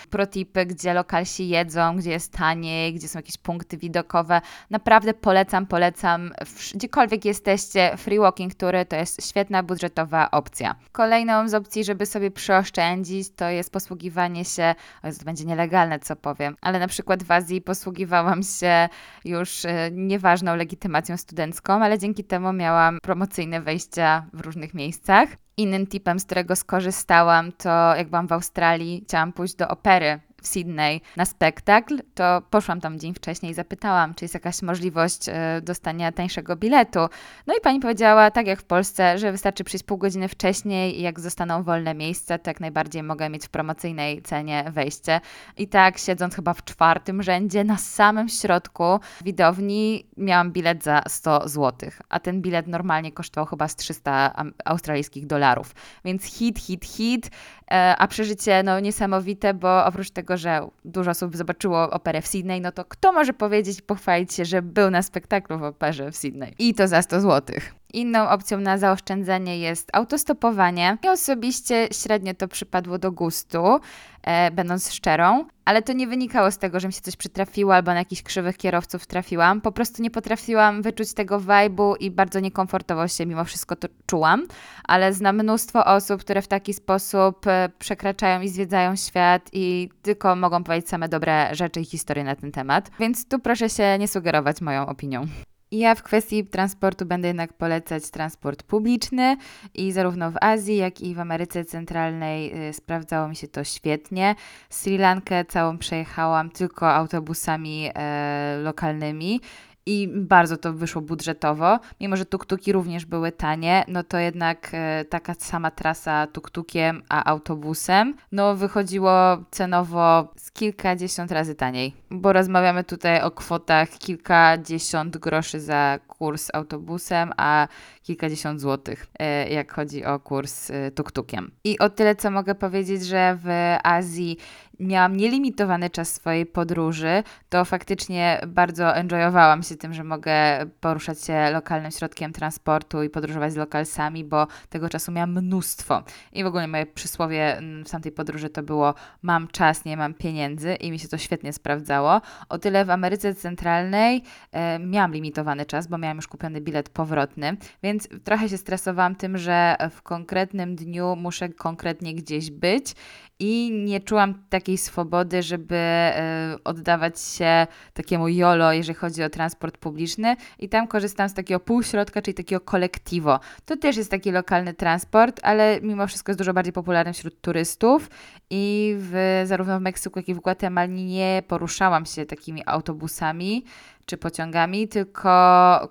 [0.09, 4.41] protipy, gdzie lokalsi jedzą, gdzie jest taniej, gdzie są jakieś punkty widokowe.
[4.69, 6.31] Naprawdę polecam, polecam.
[6.75, 10.75] Gdziekolwiek jesteście, free walking tury to jest świetna budżetowa opcja.
[10.91, 16.15] Kolejną z opcji, żeby sobie przeoszczędzić, to jest posługiwanie się, o to będzie nielegalne, co
[16.15, 18.89] powiem, ale na przykład w Azji posługiwałam się
[19.25, 22.97] już e, nieważną legitymacją studencką, ale dzięki temu miałam
[23.47, 25.29] promocyjne wejścia w różnych miejscach.
[25.57, 31.01] Innym tipem, z którego skorzystałam, to jak byłam w Australii, chciałam pójść do opery Sydney
[31.17, 36.11] na spektakl, to poszłam tam dzień wcześniej i zapytałam, czy jest jakaś możliwość e, dostania
[36.11, 36.99] tańszego biletu.
[37.47, 41.01] No i pani powiedziała, tak jak w Polsce, że wystarczy przyjść pół godziny wcześniej i
[41.01, 45.21] jak zostaną wolne miejsca, to jak najbardziej mogę mieć w promocyjnej cenie wejście.
[45.57, 51.49] I tak, siedząc chyba w czwartym rzędzie, na samym środku widowni, miałam bilet za 100
[51.49, 55.75] zł, a ten bilet normalnie kosztował chyba z 300 australijskich dolarów.
[56.05, 57.29] Więc hit, hit, hit,
[57.69, 62.71] a przeżycie no niesamowite, bo oprócz tego, że dużo osób zobaczyło operę w Sydney, no
[62.71, 66.53] to kto może powiedzieć pochwalić się, że był na spektaklu w operze w Sydney?
[66.59, 67.75] I to za 100 złotych.
[67.93, 70.97] Inną opcją na zaoszczędzenie jest autostopowanie.
[71.03, 73.79] Mi osobiście średnio to przypadło do gustu,
[74.23, 77.91] e, będąc szczerą, ale to nie wynikało z tego, że mi się coś przytrafiło albo
[77.91, 79.61] na jakichś krzywych kierowców trafiłam.
[79.61, 84.47] Po prostu nie potrafiłam wyczuć tego vibe'u i bardzo niekomfortowo się mimo wszystko to czułam,
[84.83, 90.35] ale znam mnóstwo osób, które w taki sposób e, przekraczają i zwiedzają świat i tylko
[90.35, 92.91] mogą powiedzieć same dobre rzeczy i historie na ten temat.
[92.99, 95.27] Więc tu proszę się nie sugerować moją opinią.
[95.71, 99.37] Ja w kwestii transportu będę jednak polecać transport publiczny
[99.73, 104.35] i zarówno w Azji, jak i w Ameryce Centralnej y, sprawdzało mi się to świetnie.
[104.69, 109.41] Sri Lankę całą przejechałam tylko autobusami e, lokalnymi
[109.87, 111.79] i bardzo to wyszło budżetowo.
[112.01, 117.25] Mimo, że tuktuki również były tanie, no to jednak e, taka sama trasa tuktukiem a
[117.25, 125.59] autobusem, no wychodziło cenowo z kilkadziesiąt razy taniej, bo rozmawiamy tutaj o kwotach kilkadziesiąt groszy
[125.59, 127.67] za kurs autobusem, a
[128.03, 131.51] kilkadziesiąt złotych, e, jak chodzi o kurs e, tuktukiem.
[131.63, 134.37] I o tyle, co mogę powiedzieć, że w Azji
[134.79, 140.33] miałam nielimitowany czas swojej podróży, to faktycznie bardzo enjoyowałam się tym, że mogę
[140.81, 146.03] poruszać się lokalnym środkiem transportu i podróżować z lokalsami, bo tego czasu miałam mnóstwo.
[146.33, 150.13] I w ogóle moje przysłowie mm, w tamtej podróży to było mam czas, nie mam
[150.13, 152.21] pieniędzy i mi się to świetnie sprawdzało.
[152.49, 157.57] O tyle w Ameryce Centralnej e, miałam limitowany czas, bo miałam już kupiony bilet powrotny,
[157.83, 162.95] więc trochę się stresowałam tym, że w konkretnym dniu muszę konkretnie gdzieś być
[163.39, 169.77] i nie czułam takiej swobody, żeby e, oddawać się takiemu YOLO, jeżeli chodzi o transport
[169.77, 173.39] publiczny i tam korzystam z takiego półśrodka, czyli takiego kolektivo.
[173.65, 178.09] To też jest taki lokalny transport, ale mimo wszystko jest dużo bardziej popularny wśród turystów
[178.49, 183.63] i w, zarówno w Meksyku, jak i w Guatemali nie poruszałam się takimi autobusami,
[184.05, 185.29] czy pociągami, tylko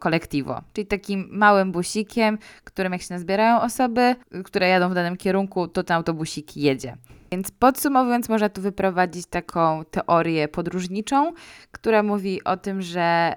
[0.01, 5.69] kolektivo, czyli takim małym busikiem, którym jak się nazbierają osoby, które jadą w danym kierunku,
[5.69, 6.97] to ten autobusik jedzie.
[7.33, 11.33] Więc podsumowując, można tu wyprowadzić taką teorię podróżniczą,
[11.73, 13.35] która mówi o tym, że e,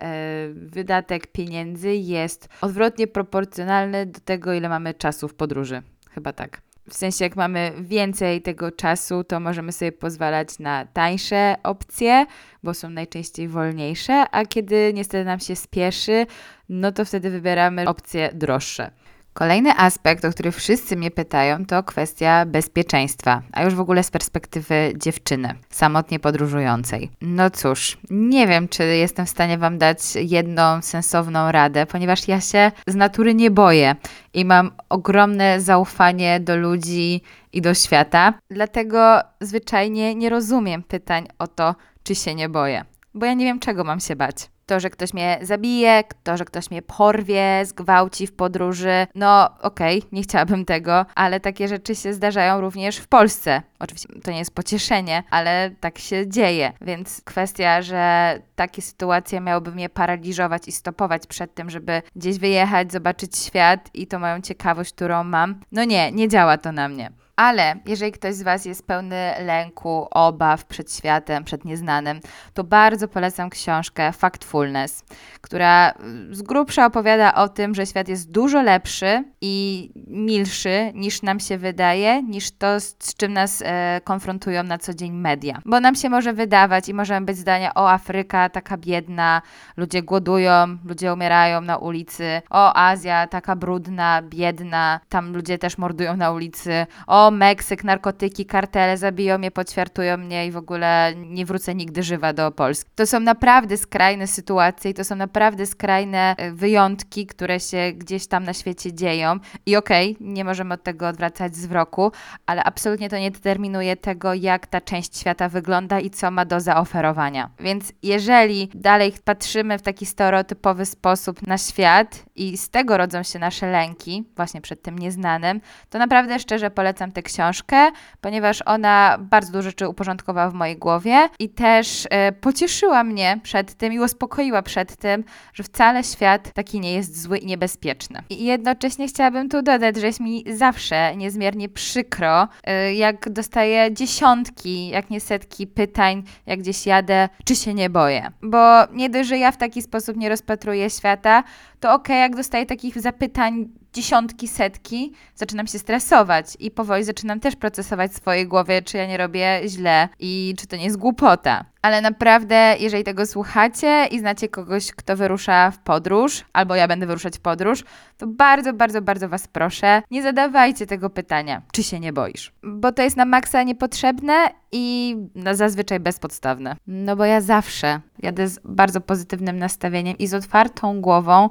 [0.54, 5.82] wydatek pieniędzy jest odwrotnie proporcjonalny do tego, ile mamy czasu w podróży.
[6.10, 6.62] Chyba tak.
[6.90, 12.26] W sensie, jak mamy więcej tego czasu, to możemy sobie pozwalać na tańsze opcje,
[12.64, 16.26] bo są najczęściej wolniejsze, a kiedy niestety nam się spieszy,
[16.70, 18.92] no to wtedy wybieramy opcje droższe.
[19.34, 24.12] Kolejny aspekt, o który wszyscy mnie pytają, to kwestia bezpieczeństwa, a już w ogóle z
[24.12, 27.12] perspektywy dziewczyny, samotnie podróżującej.
[27.22, 32.42] No cóż, nie wiem, czy jestem w stanie Wam dać jedną sensowną radę, ponieważ ja
[32.42, 33.96] się z natury nie boję
[34.34, 37.22] i mam ogromne zaufanie do ludzi
[37.54, 43.26] i do świata, dlatego zwyczajnie nie rozumiem pytań o to, czy się nie boję, bo
[43.26, 46.72] ja nie wiem, czego mam się bać to, że ktoś mnie zabije, to, że ktoś
[46.72, 49.08] mnie porwie, zgwałci w podróży.
[49.16, 53.62] No, okej, okay, nie chciałabym tego, ale takie rzeczy się zdarzają również w Polsce.
[53.80, 56.74] Oczywiście to nie jest pocieszenie, ale tak się dzieje.
[56.82, 62.92] Więc kwestia, że takie sytuacje miałyby mnie paraliżować i stopować przed tym, żeby gdzieś wyjechać,
[62.92, 65.60] zobaczyć świat i to moją ciekawość, którą mam.
[65.72, 67.12] No nie, nie działa to na mnie.
[67.40, 72.20] Ale jeżeli ktoś z Was jest pełny lęku, obaw przed światem, przed nieznanym,
[72.54, 75.04] to bardzo polecam książkę Factfulness,
[75.42, 81.22] która y, z grubsza opowiada o tym, że świat jest dużo lepszy i milszy niż
[81.22, 85.62] nam się wydaje, niż to, z czym nas e, konfrontują na co dzień media.
[85.66, 89.42] Bo nam się może wydawać i możemy być zdania, o Afryka taka biedna,
[89.78, 96.18] ludzie głodują, ludzie umierają na ulicy, o Azja taka brudna, biedna, tam ludzie też mordują
[96.18, 101.76] na ulicy, o Meksyk, narkotyki, kartele zabiją mnie, poćwiartują mnie i w ogóle nie wrócę
[101.76, 102.92] nigdy żywa do Polski.
[102.96, 108.28] To są naprawdę skrajne sytuacje i to są naprawdę skrajne e, wyjątki, które się gdzieś
[108.28, 109.40] tam na świecie dzieją.
[109.66, 112.12] I okej, okay, nie możemy od tego odwracać wzroku,
[112.46, 116.60] ale absolutnie to nie determinuje tego, jak ta część świata wygląda i co ma do
[116.60, 117.50] zaoferowania.
[117.60, 123.40] Więc jeżeli dalej patrzymy w taki stereotypowy sposób na świat i z tego rodzą się
[123.40, 129.52] nasze lęki, właśnie przed tym nieznanym, to naprawdę szczerze polecam tę książkę, ponieważ ona bardzo
[129.52, 134.62] dużo rzeczy uporządkowała w mojej głowie i też e, pocieszyła mnie przed tym i uspokoiła
[134.62, 138.24] przed tym, że wcale świat taki nie jest zły i niebezpieczny.
[138.30, 144.88] I jednocześnie chciałabym tu dodać, że jest mi zawsze niezmiernie przykro, e, jak dostaję dziesiątki,
[144.88, 148.32] jak nie setki pytań, jak gdzieś jadę, czy się nie boję.
[148.42, 151.44] Bo nie dość, że ja w taki sposób nie rozpatruję świata,
[151.80, 157.56] to okay, jak dostaję takich zapytań dziesiątki, setki, zaczynam się stresować i powoli zaczynam też
[157.56, 161.66] procesować w swojej głowie, czy ja nie robię źle i czy to nie jest głupota.
[161.82, 167.06] Ale naprawdę, jeżeli tego słuchacie i znacie kogoś, kto wyrusza w podróż, albo ja będę
[167.06, 167.84] wyruszać w podróż,
[168.18, 172.52] to bardzo, bardzo, bardzo Was proszę, nie zadawajcie tego pytania, czy się nie boisz.
[172.64, 174.34] Bo to jest na maksa niepotrzebne
[174.72, 176.76] i no, zazwyczaj bezpodstawne.
[176.88, 181.50] No bo ja zawsze jadę z bardzo pozytywnym nastawieniem i z otwartą głową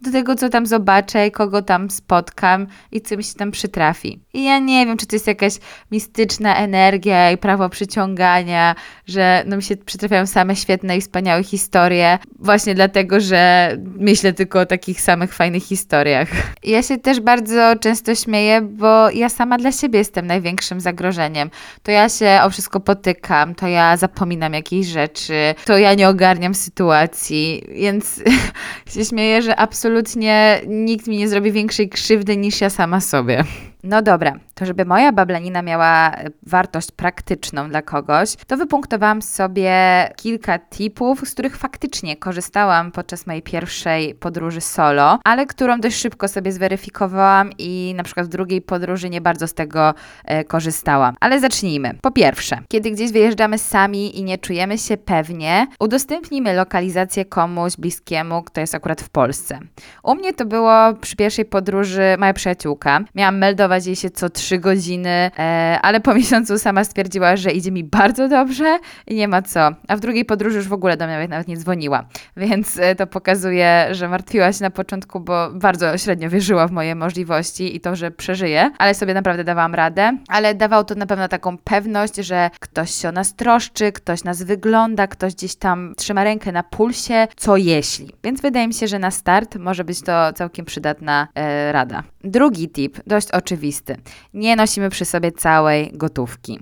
[0.00, 4.20] do tego, co tam zobaczę i kogo tam spotkam i co mi się tam przytrafi.
[4.34, 5.58] I ja nie wiem, czy to jest jakaś
[5.90, 8.74] mistyczna energia i prawo przyciągania,
[9.06, 14.60] że no mi się przytrafiają same świetne i wspaniałe historie, właśnie dlatego, że myślę tylko
[14.60, 16.28] o takich samych fajnych historiach.
[16.64, 21.50] Ja się też bardzo często śmieję, bo ja sama dla siebie jestem największym zagrożeniem.
[21.82, 26.54] To ja się o wszystko potykam, to ja zapominam jakieś rzeczy, to ja nie ogarniam
[26.54, 28.22] sytuacji, więc
[28.94, 33.44] się śmieję, że absolutnie nikt mi nie zrobi większej krzywdy niż ja sama sobie.
[33.84, 36.12] No dobra, to żeby moja bablanina miała
[36.46, 39.72] wartość praktyczną dla kogoś, to wypunktowałam sobie
[40.16, 46.28] kilka tipów, z których faktycznie korzystałam podczas mojej pierwszej podróży solo, ale którą dość szybko
[46.28, 51.14] sobie zweryfikowałam i na przykład w drugiej podróży nie bardzo z tego e, korzystałam.
[51.20, 51.94] Ale zacznijmy.
[52.02, 58.42] Po pierwsze, kiedy gdzieś wyjeżdżamy sami i nie czujemy się pewnie, udostępnijmy lokalizację komuś bliskiemu,
[58.42, 59.58] kto jest akurat w Polsce.
[60.02, 63.00] U mnie to było przy pierwszej podróży moja przyjaciółka.
[63.14, 67.50] Miałam meldować meldować jej się co trzy godziny, e, ale po miesiącu sama stwierdziła, że
[67.50, 69.70] idzie mi bardzo dobrze i nie ma co.
[69.88, 72.04] A w drugiej podróży już w ogóle do mnie nawet nie dzwoniła,
[72.36, 76.94] więc e, to pokazuje, że martwiła się na początku, bo bardzo średnio wierzyła w moje
[76.94, 81.28] możliwości i to, że przeżyję, ale sobie naprawdę dawałam radę, ale dawało to na pewno
[81.28, 86.24] taką pewność, że ktoś się o nas troszczy, ktoś nas wygląda, ktoś gdzieś tam trzyma
[86.24, 88.12] rękę na pulsie, co jeśli.
[88.24, 92.02] Więc wydaje mi się, że na start może być to całkiem przydatna e, rada.
[92.24, 93.96] Drugi tip, dość oczywisty.
[94.34, 96.60] Nie nosimy przy sobie całej gotówki.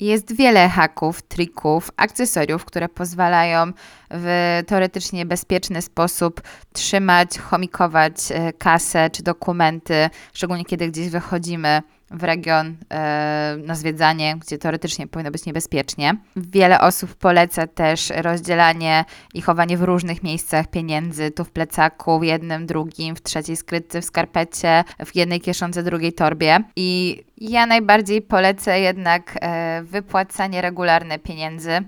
[0.00, 3.72] Jest wiele haków, trików, akcesoriów, które pozwalają
[4.10, 6.40] w teoretycznie bezpieczny sposób
[6.72, 14.36] trzymać, chomikować e, kasę czy dokumenty, szczególnie kiedy gdzieś wychodzimy w region e, na zwiedzanie,
[14.36, 16.16] gdzie teoretycznie powinno być niebezpiecznie.
[16.36, 22.22] Wiele osób poleca też rozdzielanie i chowanie w różnych miejscach pieniędzy, tu w plecaku, w
[22.22, 26.58] jednym, drugim, w trzeciej skrytce, w skarpecie, w jednej kieszonce, drugiej torbie.
[26.76, 31.80] I ja najbardziej polecę jednak e, wypłacanie regularne pieniędzy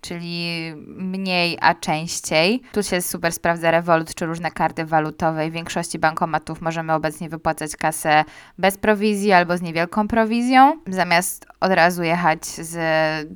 [0.00, 2.62] czyli mniej, a częściej.
[2.72, 5.50] Tu się super sprawdza Revolut czy różne karty walutowe.
[5.50, 8.24] W większości bankomatów możemy obecnie wypłacać kasę
[8.58, 12.76] bez prowizji albo z niewielką prowizją, zamiast od razu jechać z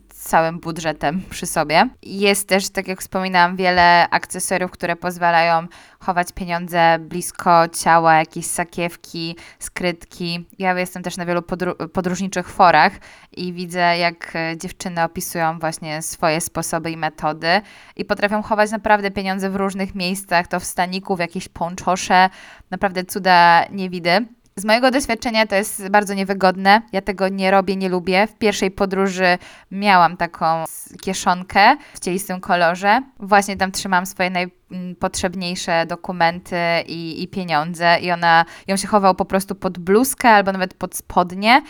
[0.08, 1.88] całym budżetem przy sobie.
[2.02, 5.66] Jest też, tak jak wspominałam, wiele akcesoriów, które pozwalają
[5.98, 10.46] chować pieniądze blisko ciała, jakieś sakiewki, skrytki.
[10.58, 12.92] Ja jestem też na wielu podru- podróżniczych forach
[13.32, 17.60] i widzę, jak dziewczyny opisują właśnie swoje sposoby i metody
[17.96, 22.30] i potrafią chować naprawdę pieniądze w różnych miejscach, to w staniku, w jakieś ponczosze,
[22.70, 24.26] naprawdę cuda nie widy.
[24.56, 26.82] Z mojego doświadczenia to jest bardzo niewygodne.
[26.92, 28.26] Ja tego nie robię, nie lubię.
[28.26, 29.38] W pierwszej podróży
[29.70, 30.64] miałam taką
[31.00, 33.02] kieszonkę w cielistym kolorze.
[33.18, 39.24] Właśnie tam trzymam swoje najpotrzebniejsze dokumenty i, i pieniądze i ona ją się chował po
[39.24, 41.62] prostu pod bluzkę albo nawet pod spodnie,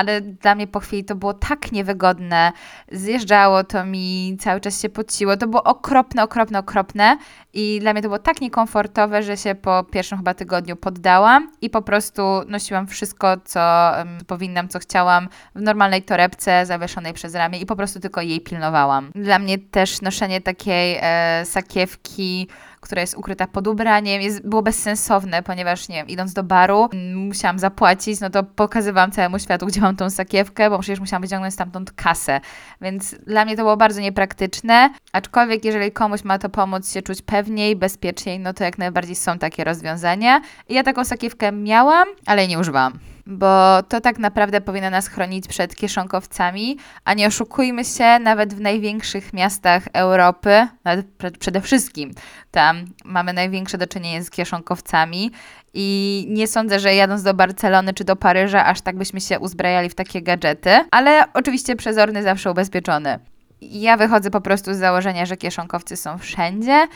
[0.00, 2.52] ale dla mnie po chwili to było tak niewygodne.
[2.92, 5.36] Zjeżdżało to mi, cały czas się pociło.
[5.36, 7.18] To było okropne, okropne, okropne
[7.52, 11.70] i dla mnie to było tak niekomfortowe, że się po pierwszym chyba tygodniu poddałam i
[11.70, 13.92] po prostu nosiłam wszystko, co
[14.26, 19.10] powinnam, co chciałam w normalnej torebce zawieszonej przez ramię i po prostu tylko jej pilnowałam.
[19.14, 22.48] Dla mnie też noszenie takiej e, sakiewki
[22.80, 27.26] która jest ukryta pod ubraniem, jest, było bezsensowne, ponieważ, nie wiem, idąc do baru, mm,
[27.26, 31.54] musiałam zapłacić, no to pokazywałam całemu światu, gdzie mam tą sakiewkę, bo przecież musiałam wyciągnąć
[31.54, 32.40] stamtąd kasę.
[32.80, 37.22] Więc dla mnie to było bardzo niepraktyczne, aczkolwiek jeżeli komuś ma to pomóc się czuć
[37.22, 40.40] pewniej, bezpieczniej, no to jak najbardziej są takie rozwiązania.
[40.68, 42.98] I ja taką sakiewkę miałam, ale nie używałam
[43.30, 48.60] bo to tak naprawdę powinno nas chronić przed kieszonkowcami, a nie oszukujmy się, nawet w
[48.60, 51.06] największych miastach Europy, nawet
[51.38, 52.10] przede wszystkim
[52.50, 55.30] tam mamy największe do czynienia z kieszonkowcami
[55.74, 59.88] i nie sądzę, że jadąc do Barcelony czy do Paryża, aż tak byśmy się uzbrajali
[59.88, 63.18] w takie gadżety, ale oczywiście przezorny zawsze ubezpieczony.
[63.60, 66.86] Ja wychodzę po prostu z założenia, że kieszonkowcy są wszędzie,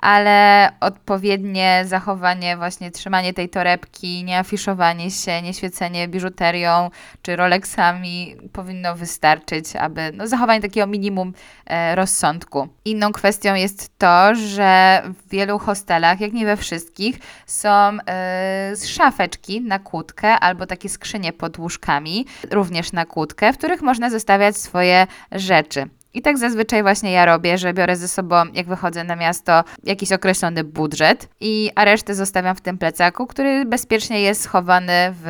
[0.00, 6.90] ale odpowiednie zachowanie, właśnie trzymanie tej torebki, nie afiszowanie się, nie świecenie biżuterią
[7.22, 11.32] czy Rolexami powinno wystarczyć, aby no, zachowanie takiego minimum
[11.66, 12.68] e, rozsądku.
[12.84, 19.60] Inną kwestią jest to, że w wielu hostelach, jak nie we wszystkich, są e, szafeczki
[19.60, 25.06] na kłódkę albo takie skrzynie pod łóżkami, również na kłódkę, w których można zostawiać swoje
[25.32, 25.88] rzeczy.
[26.14, 30.12] I tak zazwyczaj właśnie ja robię, że biorę ze sobą, jak wychodzę na miasto, jakiś
[30.12, 35.22] określony budżet, i, a resztę zostawiam w tym plecaku, który bezpiecznie jest schowany w,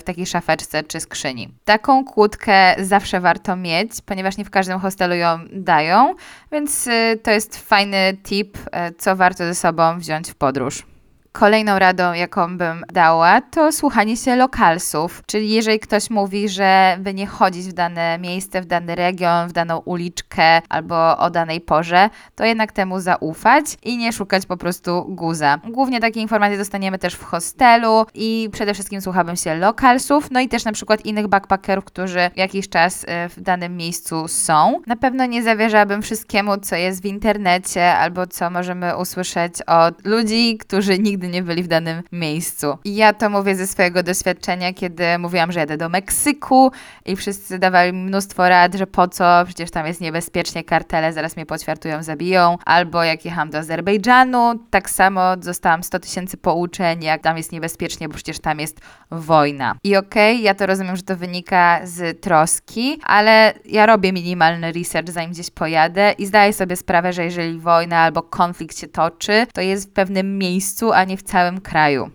[0.00, 1.48] w takiej szafeczce czy skrzyni.
[1.64, 6.14] Taką kłódkę zawsze warto mieć, ponieważ nie w każdym hostelu ją dają,
[6.52, 10.91] więc y, to jest fajny tip, y, co warto ze sobą wziąć w podróż.
[11.32, 15.22] Kolejną radą, jaką bym dała, to słuchanie się lokalsów.
[15.26, 19.52] Czyli jeżeli ktoś mówi, że by nie chodzić w dane miejsce, w dany region, w
[19.52, 25.04] daną uliczkę albo o danej porze, to jednak temu zaufać i nie szukać po prostu
[25.08, 25.58] guza.
[25.68, 30.48] Głównie takie informacje dostaniemy też w hostelu i przede wszystkim słuchałabym się lokalsów, no i
[30.48, 34.80] też na przykład innych backpackerów, którzy jakiś czas y, w danym miejscu są.
[34.86, 40.58] Na pewno nie zawierzałabym wszystkiemu, co jest w internecie albo co możemy usłyszeć od ludzi,
[40.58, 42.78] którzy nigdy nigdy nie byli w danym miejscu.
[42.84, 46.72] I ja to mówię ze swojego doświadczenia, kiedy mówiłam, że jadę do Meksyku
[47.04, 51.46] i wszyscy dawali mnóstwo rad, że po co, przecież tam jest niebezpiecznie, kartele zaraz mnie
[51.46, 52.58] poćwiartują, zabiją.
[52.64, 58.08] Albo jak jechałam do Azerbejdżanu, tak samo dostałam 100 tysięcy pouczeń, jak tam jest niebezpiecznie,
[58.08, 59.76] bo przecież tam jest wojna.
[59.84, 64.72] I okej, okay, ja to rozumiem, że to wynika z troski, ale ja robię minimalny
[64.72, 69.46] research, zanim gdzieś pojadę i zdaję sobie sprawę, że jeżeli wojna albo konflikt się toczy,
[69.54, 72.10] to jest w pewnym miejscu, a nie w całym kraju.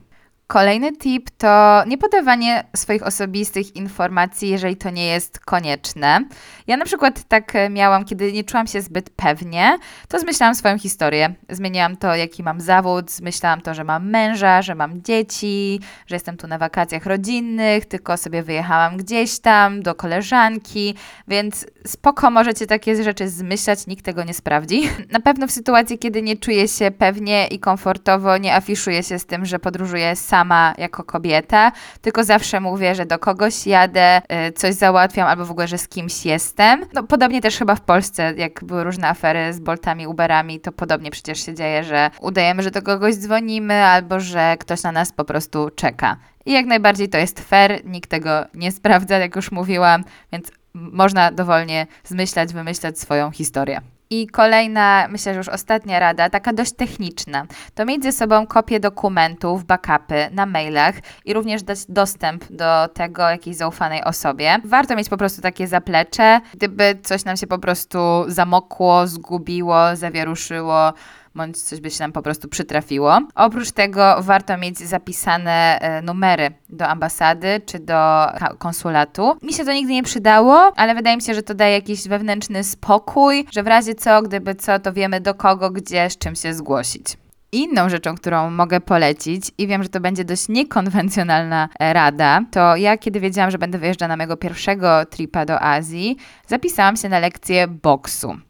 [0.47, 6.19] Kolejny tip to nie podawanie swoich osobistych informacji, jeżeli to nie jest konieczne.
[6.67, 9.77] Ja na przykład tak miałam, kiedy nie czułam się zbyt pewnie,
[10.07, 11.33] to zmyślałam swoją historię.
[11.49, 16.37] Zmieniałam to, jaki mam zawód, zmyślałam to, że mam męża, że mam dzieci, że jestem
[16.37, 20.95] tu na wakacjach rodzinnych, tylko sobie wyjechałam gdzieś tam do koleżanki,
[21.27, 24.89] więc spoko możecie takie rzeczy zmyślać, nikt tego nie sprawdzi.
[25.11, 29.25] Na pewno w sytuacji, kiedy nie czuję się pewnie i komfortowo, nie afiszuję się z
[29.25, 31.71] tym, że podróżuję sama sama jako kobieta,
[32.01, 35.87] tylko zawsze mówię, że do kogoś jadę, y, coś załatwiam albo w ogóle, że z
[35.87, 36.85] kimś jestem.
[36.93, 41.11] No podobnie też chyba w Polsce, jak były różne afery z Boltami, Uberami, to podobnie
[41.11, 45.25] przecież się dzieje, że udajemy, że do kogoś dzwonimy albo że ktoś na nas po
[45.25, 46.17] prostu czeka.
[46.45, 51.31] I jak najbardziej to jest fair, nikt tego nie sprawdza, jak już mówiłam, więc można
[51.31, 53.81] dowolnie zmyślać, wymyślać swoją historię.
[54.09, 57.45] I kolejna, myślę, że już ostatnia rada, taka dość techniczna,
[57.75, 60.95] to mieć ze sobą kopię dokumentów, backupy na mailach
[61.25, 64.57] i również dać dostęp do tego jakiejś zaufanej osobie.
[64.65, 70.93] Warto mieć po prostu takie zaplecze, gdyby coś nam się po prostu zamokło, zgubiło, zawieruszyło,
[71.35, 73.19] bądź coś by się nam po prostu przytrafiło.
[73.35, 78.25] Oprócz tego warto mieć zapisane e, numery do ambasady czy do
[78.57, 79.37] konsulatu.
[79.41, 82.63] Mi się to nigdy nie przydało, ale wydaje mi się, że to daje jakiś wewnętrzny
[82.63, 86.53] spokój, że w razie co, gdyby co, to wiemy do kogo, gdzie, z czym się
[86.53, 87.17] zgłosić.
[87.51, 92.75] Inną rzeczą, którą mogę polecić, i wiem, że to będzie dość niekonwencjonalna e, rada, to
[92.75, 96.17] ja, kiedy wiedziałam, że będę wyjeżdżać na mojego pierwszego tripa do Azji,
[96.47, 98.46] zapisałam się na lekcję boksu.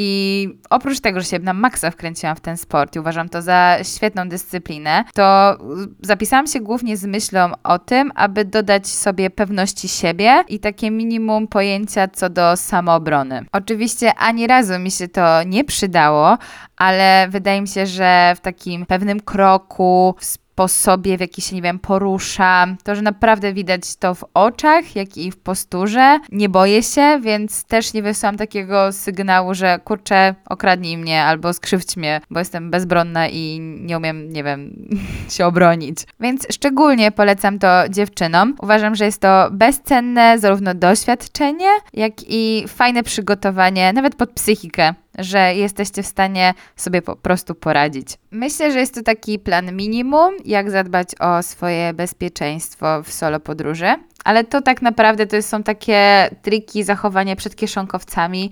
[0.00, 3.76] I oprócz tego, że się na maksa wkręciłam w ten sport i uważam to za
[3.82, 5.58] świetną dyscyplinę, to
[6.02, 11.48] zapisałam się głównie z myślą o tym, aby dodać sobie pewności siebie i takie minimum
[11.48, 13.44] pojęcia co do samoobrony.
[13.52, 16.38] Oczywiście ani razu mi się to nie przydało,
[16.76, 20.24] ale wydaje mi się, że w takim pewnym kroku, w
[20.58, 22.66] sposobie, w jaki się, nie wiem, porusza.
[22.84, 26.18] To, że naprawdę widać to w oczach, jak i w posturze.
[26.32, 31.96] Nie boję się, więc też nie wysyłam takiego sygnału, że kurczę, okradnij mnie albo skrzywdź
[31.96, 34.88] mnie, bo jestem bezbronna i nie umiem, nie wiem,
[35.34, 35.98] się obronić.
[36.20, 38.54] Więc szczególnie polecam to dziewczynom.
[38.62, 45.54] Uważam, że jest to bezcenne zarówno doświadczenie, jak i fajne przygotowanie, nawet pod psychikę że
[45.54, 48.08] jesteście w stanie sobie po prostu poradzić.
[48.30, 53.94] Myślę, że jest to taki plan minimum, jak zadbać o swoje bezpieczeństwo w solo podróży,
[54.24, 58.50] ale to tak naprawdę to są takie triki zachowania przed kieszonkowcami,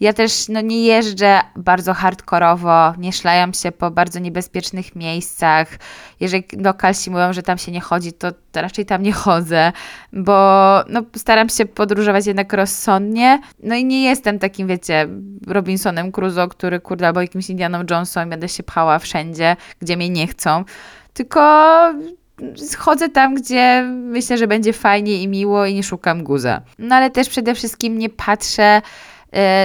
[0.00, 5.68] ja też no, nie jeżdżę bardzo hardkorowo, nie szlajam się po bardzo niebezpiecznych miejscach.
[6.20, 9.72] Jeżeli lokalsi mówią, że tam się nie chodzi, to, raczej tam nie chodzę,
[10.12, 10.34] bo
[10.88, 13.40] no, staram się podróżować jednak rozsądnie.
[13.62, 15.08] No i nie jestem takim, wiecie,
[15.46, 20.26] Robinsonem Crusoe, który kurde, albo jakimś Indianą Jonesem, będę się pchała wszędzie, gdzie mnie nie
[20.26, 20.64] chcą.
[21.12, 21.40] Tylko
[22.78, 26.60] chodzę tam, gdzie myślę, że będzie fajnie i miło i nie szukam guza.
[26.78, 28.82] No ale też przede wszystkim nie patrzę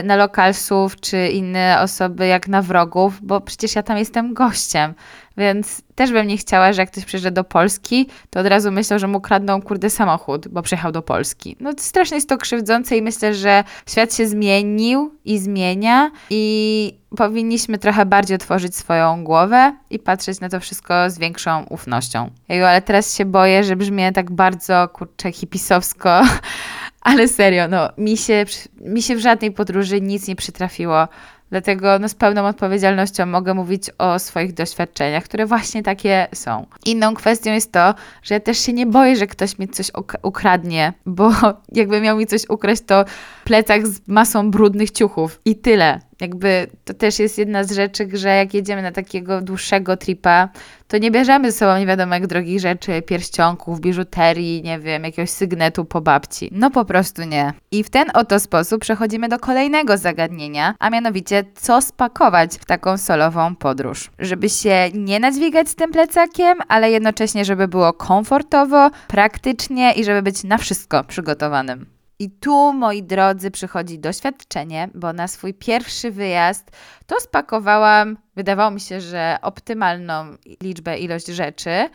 [0.04, 4.94] na lokalsów czy inne osoby jak na wrogów, bo przecież ja tam jestem gościem.
[5.38, 9.00] Więc też bym nie chciała, że jak ktoś przyjeżdża do Polski, to od razu myślał,
[9.00, 11.56] że mu kradną kurde samochód, bo przyjechał do Polski.
[11.60, 17.78] No strasznie jest to krzywdzące i myślę, że świat się zmienił i zmienia i powinniśmy
[17.78, 22.30] trochę bardziej otworzyć swoją głowę i patrzeć na to wszystko z większą ufnością.
[22.50, 26.22] Ej, ale teraz się boję, że brzmię tak bardzo kurczę hipisowsko,
[27.04, 28.46] ale serio, no mi się,
[28.82, 31.08] mi się w żadnej podróży nic nie przytrafiło.
[31.54, 36.66] Dlatego no, z pełną odpowiedzialnością mogę mówić o swoich doświadczeniach, które właśnie takie są.
[36.86, 39.92] Inną kwestią jest to, że ja też się nie boję, że ktoś mi coś
[40.24, 41.32] ukradnie, bo
[41.72, 43.06] jakby miał mi coś ukraść, to
[43.44, 46.00] plecak z masą brudnych ciuchów i tyle.
[46.22, 50.50] Jakby to też jest jedna z rzeczy, że jak jedziemy na takiego dłuższego tripa,
[50.88, 55.30] to nie bierzemy ze sobą nie wiadomo jak drogich rzeczy, pierścionków, biżuterii, nie wiem, jakiegoś
[55.30, 56.50] sygnetu po babci.
[56.52, 57.54] No po prostu nie.
[57.72, 62.98] I w ten oto sposób przechodzimy do kolejnego zagadnienia, a mianowicie co spakować w taką
[62.98, 64.12] solową podróż.
[64.20, 70.22] Żeby się nie nadźwigać z tym plecakiem, ale jednocześnie, żeby było komfortowo, praktycznie i żeby
[70.22, 71.93] być na wszystko przygotowanym.
[72.24, 76.72] I tu, moi drodzy, przychodzi doświadczenie, bo na swój pierwszy wyjazd
[77.08, 80.26] to spakowałam, wydawało mi się, że optymalną
[80.62, 81.90] liczbę, ilość rzeczy.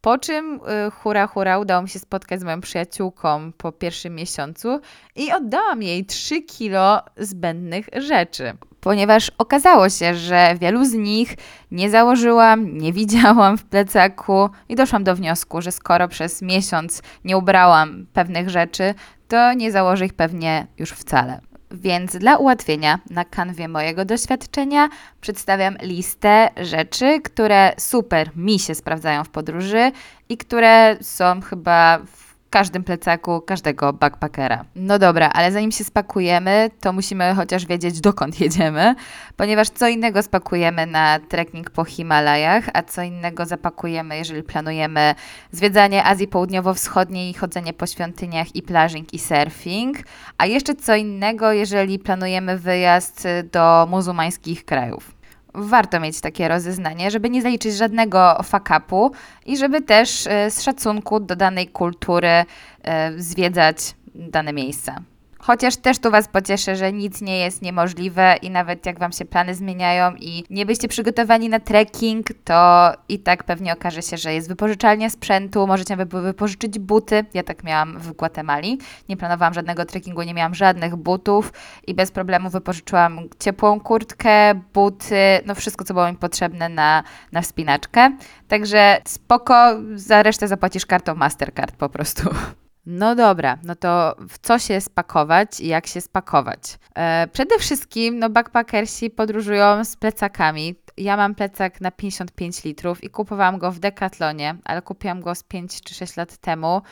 [0.00, 4.80] Po czym y, hura, hura, udało mi się spotkać z moją przyjaciółką po pierwszym miesiącu
[5.16, 8.52] i oddałam jej 3 kilo zbędnych rzeczy.
[8.80, 11.36] Ponieważ okazało się, że wielu z nich
[11.70, 17.36] nie założyłam, nie widziałam w plecaku i doszłam do wniosku, że skoro przez miesiąc nie
[17.36, 18.94] ubrałam pewnych rzeczy,
[19.32, 21.40] to nie założę ich pewnie już wcale.
[21.70, 24.88] Więc dla ułatwienia na kanwie mojego doświadczenia
[25.20, 29.92] przedstawiam listę rzeczy, które super mi się sprawdzają w podróży
[30.28, 32.21] i które są chyba w
[32.52, 34.64] każdym plecaku każdego backpackera.
[34.74, 38.94] No dobra, ale zanim się spakujemy, to musimy chociaż wiedzieć, dokąd jedziemy,
[39.36, 45.14] ponieważ co innego spakujemy na trekking po Himalajach, a co innego zapakujemy, jeżeli planujemy
[45.52, 49.96] zwiedzanie Azji Południowo-Wschodniej, chodzenie po świątyniach i plażing i surfing,
[50.38, 55.21] a jeszcze co innego, jeżeli planujemy wyjazd do muzułmańskich krajów
[55.54, 59.12] warto mieć takie rozeznanie, żeby nie zaliczyć żadnego fakapu
[59.46, 65.11] i żeby też e, z szacunku do danej kultury e, zwiedzać dane miejsca.
[65.44, 69.24] Chociaż też tu Was pocieszę, że nic nie jest niemożliwe i nawet jak Wam się
[69.24, 74.34] plany zmieniają i nie byście przygotowani na trekking, to i tak pewnie okaże się, że
[74.34, 77.24] jest wypożyczalnia sprzętu, możecie wypożyczyć buty.
[77.34, 78.78] Ja tak miałam w Gwatemali.
[79.08, 81.52] Nie planowałam żadnego trekkingu, nie miałam żadnych butów
[81.86, 87.42] i bez problemu wypożyczyłam ciepłą kurtkę, buty, no wszystko, co było mi potrzebne na, na
[87.42, 88.16] wspinaczkę.
[88.48, 92.30] Także spoko, za resztę zapłacisz kartą Mastercard po prostu.
[92.86, 96.78] No dobra, no to w co się spakować i jak się spakować?
[96.94, 100.74] E, przede wszystkim, no backpackersi podróżują z plecakami.
[100.96, 105.42] Ja mam plecak na 55 litrów i kupowałam go w Decathlonie, ale kupiłam go z
[105.42, 106.82] 5 czy 6 lat temu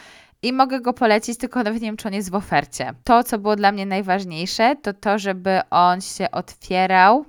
[0.42, 2.94] i mogę go polecić, tylko nawet nie wiem, czy on jest w ofercie.
[3.04, 7.24] To, co było dla mnie najważniejsze, to to, żeby on się otwierał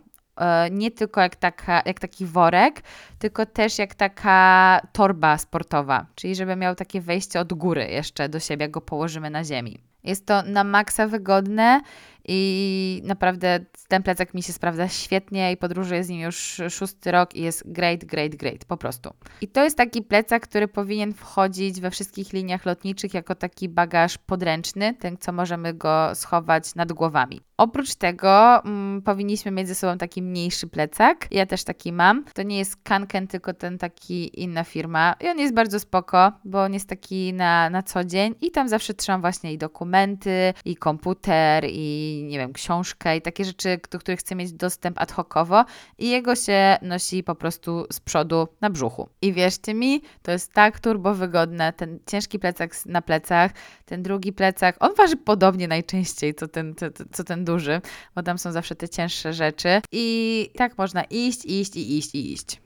[0.71, 2.81] nie tylko jak, taka, jak taki worek,
[3.19, 8.39] tylko też jak taka torba sportowa, czyli żeby miał takie wejście od góry jeszcze do
[8.39, 9.77] siebie, jak go położymy na ziemi.
[10.03, 11.81] Jest to na maksa wygodne
[12.27, 17.35] i naprawdę ten plecak mi się sprawdza świetnie i podróżuję z nim już szósty rok
[17.35, 19.13] i jest great, great, great, po prostu.
[19.41, 24.17] I to jest taki plecak, który powinien wchodzić we wszystkich liniach lotniczych jako taki bagaż
[24.17, 27.41] podręczny, ten co możemy go schować nad głowami.
[27.57, 31.27] Oprócz tego mm, powinniśmy mieć ze sobą taki mniejszy plecak.
[31.31, 32.25] Ja też taki mam.
[32.33, 35.15] To nie jest Kanken, tylko ten taki inna firma.
[35.19, 38.69] I on jest bardzo spoko, bo on jest taki na, na co dzień i tam
[38.69, 43.99] zawsze trzymam właśnie i dokumenty, i komputer, i nie wiem, książkę, i takie rzeczy, do
[43.99, 45.65] których chcę mieć dostęp ad hocowo.
[45.97, 49.09] I jego się nosi po prostu z przodu na brzuchu.
[49.21, 51.73] I wierzcie mi, to jest tak turbo wygodne.
[51.73, 53.51] Ten ciężki plecak na plecach,
[53.85, 57.81] ten drugi plecak, on waży podobnie najczęściej, co ten, co, co ten duży,
[58.15, 59.81] bo tam są zawsze te cięższe rzeczy.
[59.91, 62.61] I tak można iść, iść i iść i iść.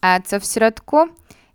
[0.00, 0.96] A co w środku?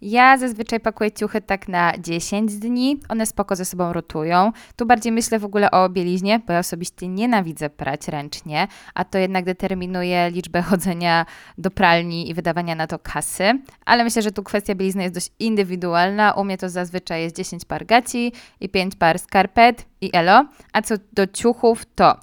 [0.01, 4.51] Ja zazwyczaj pakuję ciuchy tak na 10 dni, one spoko ze sobą rotują.
[4.75, 9.17] Tu bardziej myślę w ogóle o bieliźnie, bo ja osobiście nienawidzę prać ręcznie, a to
[9.17, 11.25] jednak determinuje liczbę chodzenia
[11.57, 13.59] do pralni i wydawania na to kasy.
[13.85, 16.33] Ale myślę, że tu kwestia bielizny jest dość indywidualna.
[16.33, 20.45] U mnie to zazwyczaj jest 10 par gaci i 5 par skarpet i elo.
[20.73, 22.15] A co do ciuchów, to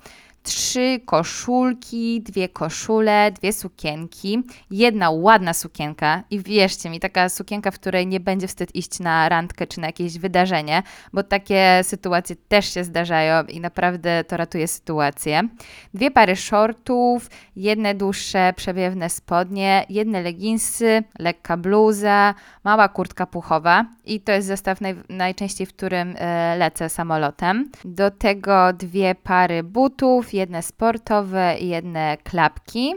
[0.45, 7.75] trzy koszulki, dwie koszule, dwie sukienki, jedna ładna sukienka i wierzcie mi, taka sukienka, w
[7.75, 10.83] której nie będzie wstyd iść na randkę czy na jakieś wydarzenie,
[11.13, 15.49] bo takie sytuacje też się zdarzają i naprawdę to ratuje sytuację.
[15.95, 22.35] Dwie pary shortów, jedne dłuższe przewiewne spodnie, jedne leginsy, lekka bluza,
[22.65, 27.71] mała kurtka puchowa i to jest zestaw naj, najczęściej, w którym e, lecę samolotem.
[27.85, 32.95] Do tego dwie pary butów, jedne sportowe jedne klapki,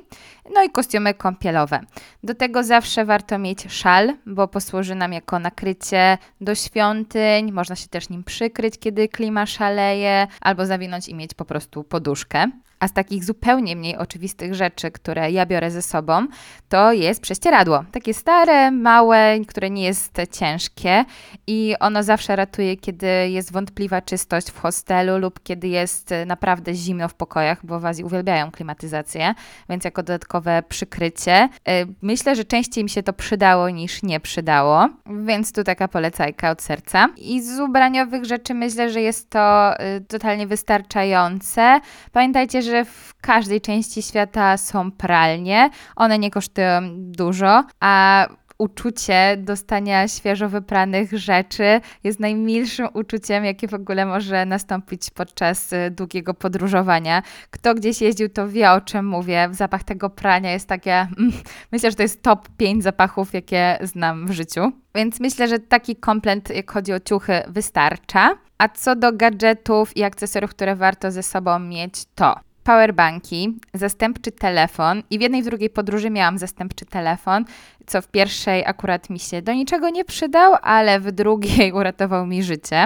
[0.55, 1.79] no i kostiumy kąpielowe.
[2.23, 7.87] Do tego zawsze warto mieć szal, bo posłuży nam jako nakrycie do świątyń, można się
[7.87, 12.51] też nim przykryć, kiedy klima szaleje, albo zawinąć i mieć po prostu poduszkę.
[12.79, 16.27] A z takich zupełnie mniej oczywistych rzeczy, które ja biorę ze sobą,
[16.69, 17.83] to jest prześcieradło.
[17.91, 21.05] Takie stare, małe, które nie jest ciężkie
[21.47, 27.09] i ono zawsze ratuje, kiedy jest wątpliwa czystość w hostelu lub kiedy jest naprawdę zimno
[27.09, 29.33] w pokojach, bo w Azji uwielbiają klimatyzację,
[29.69, 31.49] więc jako dodatkowe przykrycie.
[31.69, 34.89] Y, myślę, że częściej mi się to przydało niż nie przydało,
[35.25, 37.07] więc tu taka polecajka od serca.
[37.17, 41.79] I z ubraniowych rzeczy myślę, że jest to y, totalnie wystarczające.
[42.11, 45.69] Pamiętajcie, że w każdej części świata są pralnie.
[45.95, 53.73] One nie kosztują dużo, a uczucie dostania świeżo wypranych rzeczy jest najmilszym uczuciem, jakie w
[53.73, 57.23] ogóle może nastąpić podczas y, długiego podróżowania.
[57.49, 59.49] Kto gdzieś jeździł, to wie o czym mówię.
[59.51, 60.93] Zapach tego prania jest takie.
[60.93, 61.31] Mm,
[61.71, 64.71] myślę, że to jest top 5 zapachów, jakie znam w życiu.
[64.95, 68.37] Więc myślę, że taki komplet, jak chodzi o ciuchy, wystarcza.
[68.57, 72.35] A co do gadżetów i akcesoriów, które warto ze sobą mieć, to
[72.67, 77.45] powerbanki, zastępczy telefon i w jednej w drugiej podróży miałam zastępczy telefon,
[77.85, 82.43] co w pierwszej akurat mi się do niczego nie przydał, ale w drugiej uratował mi
[82.43, 82.85] życie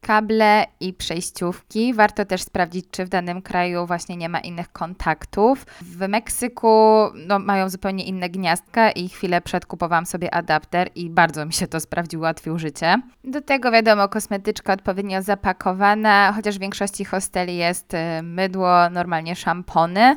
[0.00, 1.94] kable i przejściówki.
[1.94, 5.66] Warto też sprawdzić, czy w danym kraju właśnie nie ma innych kontaktów.
[5.82, 6.68] W Meksyku
[7.14, 11.66] no, mają zupełnie inne gniazdka i chwilę przed kupowałam sobie adapter i bardzo mi się
[11.66, 13.02] to sprawdziło, ułatwił życie.
[13.24, 20.16] Do tego wiadomo, kosmetyczka odpowiednio zapakowana, chociaż w większości hosteli jest y, mydło, normalnie szampony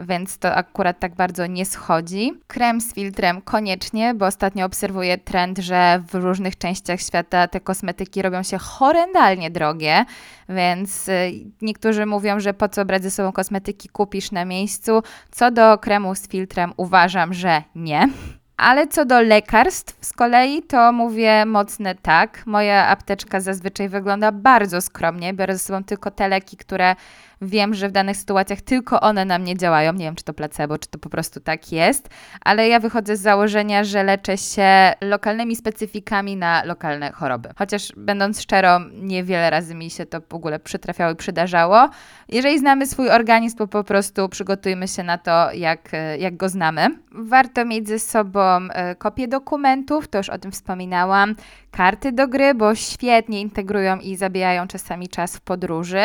[0.00, 2.32] więc to akurat tak bardzo nie schodzi.
[2.46, 8.22] Krem z filtrem koniecznie, bo ostatnio obserwuję trend, że w różnych częściach świata te kosmetyki
[8.22, 10.04] robią się horrendalnie drogie,
[10.48, 11.32] więc y,
[11.62, 15.02] niektórzy mówią, że po co brać ze sobą kosmetyki kupisz na miejscu.
[15.30, 18.08] Co do kremu z filtrem uważam, że nie.
[18.56, 22.46] Ale co do lekarstw z kolei, to mówię mocne tak.
[22.46, 25.34] Moja apteczka zazwyczaj wygląda bardzo skromnie.
[25.34, 26.96] Biorę ze sobą tylko te leki, które
[27.42, 29.92] wiem, że w danych sytuacjach tylko one na mnie działają.
[29.92, 32.08] Nie wiem, czy to placebo, czy to po prostu tak jest,
[32.40, 37.48] ale ja wychodzę z założenia, że leczę się lokalnymi specyfikami na lokalne choroby.
[37.58, 41.88] Chociaż będąc szczerą, niewiele razy mi się to w ogóle przytrafiało i przydarzało.
[42.28, 46.86] Jeżeli znamy swój organizm, to po prostu przygotujmy się na to, jak, jak go znamy.
[47.12, 51.34] Warto mieć ze sobą e, kopię dokumentów, to już o tym wspominałam,
[51.70, 56.02] karty do gry, bo świetnie integrują i zabijają czasami czas w podróży.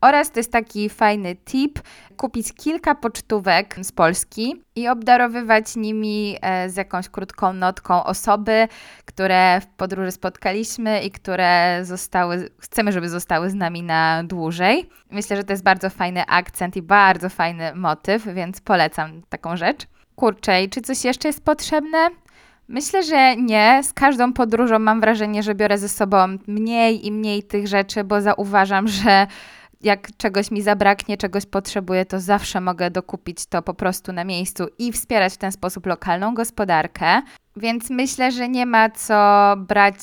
[0.00, 1.80] Oraz to jest taki fajny tip,
[2.16, 8.68] kupić kilka pocztówek z Polski i obdarowywać nimi e, z jakąś krótką notką osoby,
[9.04, 14.90] które w podróży spotkaliśmy i które zostały, chcemy, żeby zostały z nami na dłużej.
[15.10, 19.86] Myślę, że to jest bardzo fajny akcent i bardzo fajny motyw, więc polecam taką rzecz.
[20.16, 21.98] Kurczę, czy coś jeszcze jest potrzebne?
[22.68, 23.80] Myślę, że nie.
[23.82, 28.20] Z każdą podróżą mam wrażenie, że biorę ze sobą mniej i mniej tych rzeczy, bo
[28.20, 29.26] zauważam, że
[29.80, 34.66] jak czegoś mi zabraknie, czegoś potrzebuję, to zawsze mogę dokupić to po prostu na miejscu
[34.78, 37.22] i wspierać w ten sposób lokalną gospodarkę.
[37.56, 39.14] Więc myślę, że nie ma co
[39.56, 39.94] brać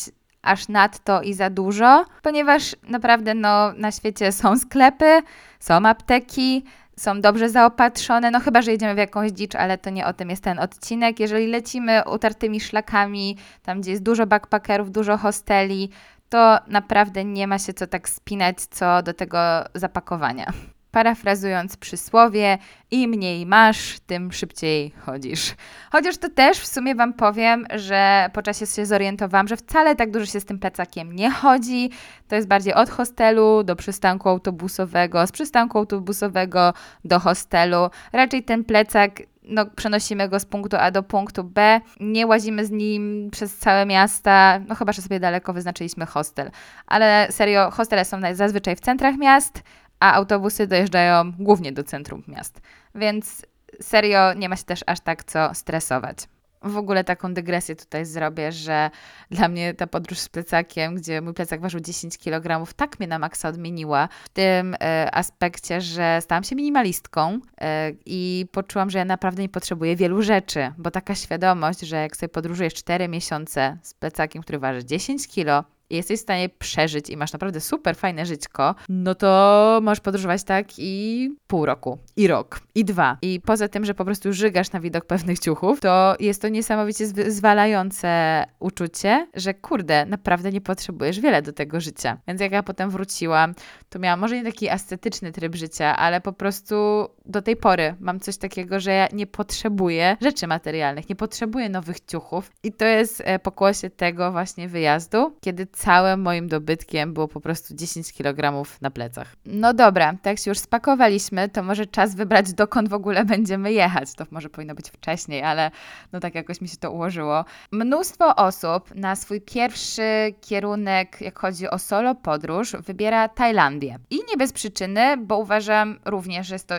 [0.41, 5.22] aż nadto i za dużo, ponieważ naprawdę no, na świecie są sklepy,
[5.60, 6.64] są apteki,
[6.99, 10.29] są dobrze zaopatrzone, no chyba, że jedziemy w jakąś dzicz, ale to nie o tym
[10.29, 11.19] jest ten odcinek.
[11.19, 15.89] Jeżeli lecimy utartymi szlakami, tam gdzie jest dużo backpackerów, dużo hosteli,
[16.29, 19.39] to naprawdę nie ma się co tak spinać co do tego
[19.73, 20.53] zapakowania.
[20.91, 22.57] Parafrazując przysłowie,
[22.91, 25.55] im mniej masz, tym szybciej chodzisz.
[25.91, 30.11] Chociaż to też w sumie Wam powiem, że po czasie się zorientowałam, że wcale tak
[30.11, 31.89] dużo się z tym plecakiem nie chodzi.
[32.27, 36.73] To jest bardziej od hostelu do przystanku autobusowego, z przystanku autobusowego
[37.05, 37.89] do hostelu.
[38.13, 42.71] Raczej ten plecak no, przenosimy go z punktu A do punktu B, nie łazimy z
[42.71, 46.51] nim przez całe miasta, no chyba, że sobie daleko wyznaczyliśmy hostel.
[46.87, 49.63] Ale serio, hostele są zazwyczaj w centrach miast,
[49.99, 52.61] a autobusy dojeżdżają głównie do centrum miast.
[52.95, 53.45] Więc
[53.81, 56.17] serio nie ma się też aż tak co stresować.
[56.61, 58.89] W ogóle taką dygresję tutaj zrobię, że
[59.31, 63.19] dla mnie ta podróż z plecakiem, gdzie mój plecak ważył 10 kg, tak mnie na
[63.19, 69.05] maksa odmieniła w tym e, aspekcie, że stałam się minimalistką e, i poczułam, że ja
[69.05, 73.93] naprawdę nie potrzebuję wielu rzeczy, bo taka świadomość, że jak sobie podróżujesz 4 miesiące z
[73.93, 78.25] plecakiem, który waży 10 kg, i jesteś w stanie przeżyć i masz naprawdę super fajne
[78.25, 83.17] żyćko, no to możesz podróżować tak i pół roku, i rok, i dwa.
[83.21, 87.07] I poza tym, że po prostu żygasz na widok pewnych ciuchów, to jest to niesamowicie
[87.07, 92.17] zwalające uczucie, że kurde, naprawdę nie potrzebujesz wiele do tego życia.
[92.27, 93.53] Więc jak ja potem wróciłam,
[93.89, 98.19] to miałam może nie taki ascetyczny tryb życia, ale po prostu do tej pory mam
[98.19, 102.51] coś takiego, że ja nie potrzebuję rzeczy materialnych, nie potrzebuję nowych ciuchów.
[102.63, 107.75] I to jest e, pokłosie tego właśnie wyjazdu, kiedy całym moim dobytkiem było po prostu
[107.75, 109.36] 10 kg na plecach.
[109.45, 114.13] No dobra, tak się już spakowaliśmy, to może czas wybrać, dokąd w ogóle będziemy jechać.
[114.13, 115.71] To może powinno być wcześniej, ale
[116.11, 117.45] no tak jakoś mi się to ułożyło.
[117.71, 123.99] Mnóstwo osób na swój pierwszy kierunek, jak chodzi o solo podróż, wybiera Tajlandię.
[124.09, 126.75] I nie bez przyczyny, bo uważam również, że jest to